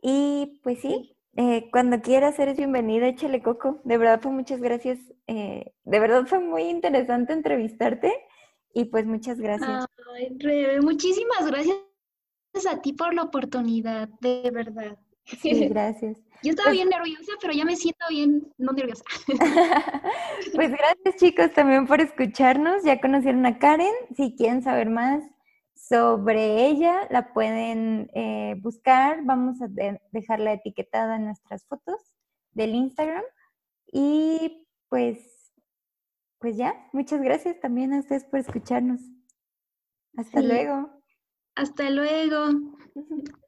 Y 0.00 0.60
pues 0.62 0.80
sí, 0.80 1.16
eh, 1.36 1.70
cuando 1.70 2.00
quieras 2.02 2.38
eres 2.38 2.56
bienvenida, 2.56 3.08
échale 3.08 3.42
coco. 3.42 3.80
De 3.84 3.98
verdad 3.98 4.20
fue 4.20 4.32
muchas 4.32 4.60
gracias. 4.60 4.98
eh, 5.26 5.72
de 5.84 6.00
verdad 6.00 6.26
fue 6.26 6.40
muy 6.40 6.62
interesante 6.62 7.32
entrevistarte 7.32 8.12
y 8.74 8.86
pues 8.86 9.06
muchas 9.06 9.38
gracias. 9.38 9.86
Ay, 10.14 10.36
Rebe, 10.38 10.80
muchísimas 10.80 11.46
gracias 11.46 11.76
a 12.70 12.80
ti 12.80 12.92
por 12.92 13.14
la 13.14 13.22
oportunidad, 13.22 14.08
de 14.20 14.50
verdad. 14.52 14.98
Sí, 15.24 15.68
gracias. 15.68 16.18
Yo 16.42 16.50
estaba 16.50 16.66
Pues- 16.66 16.76
bien 16.78 16.88
nerviosa, 16.88 17.32
pero 17.40 17.52
ya 17.52 17.64
me 17.64 17.76
siento 17.76 18.04
bien, 18.10 18.52
no 18.58 18.72
nerviosa. 18.72 19.04
Pues 20.54 20.70
gracias 20.70 21.16
chicos 21.16 21.52
también 21.52 21.86
por 21.86 22.00
escucharnos. 22.00 22.82
Ya 22.84 23.00
conocieron 23.00 23.46
a 23.46 23.58
Karen. 23.58 23.94
Si 24.16 24.34
quieren 24.36 24.62
saber 24.62 24.90
más 24.90 25.22
sobre 25.74 26.66
ella, 26.66 27.06
la 27.10 27.32
pueden 27.32 28.10
eh, 28.14 28.56
buscar. 28.60 29.24
Vamos 29.24 29.62
a 29.62 29.68
de- 29.68 30.00
dejarla 30.10 30.52
etiquetada 30.54 31.16
en 31.16 31.26
nuestras 31.26 31.64
fotos 31.66 32.00
del 32.52 32.74
Instagram. 32.74 33.22
Y 33.92 34.66
pues, 34.88 35.52
pues 36.38 36.56
ya, 36.56 36.74
muchas 36.92 37.20
gracias 37.22 37.60
también 37.60 37.92
a 37.94 38.00
ustedes 38.00 38.24
por 38.24 38.40
escucharnos. 38.40 39.00
Hasta 40.16 40.40
Sí. 40.40 40.46
luego. 40.46 40.90
Hasta 41.54 41.88
luego. 41.90 42.48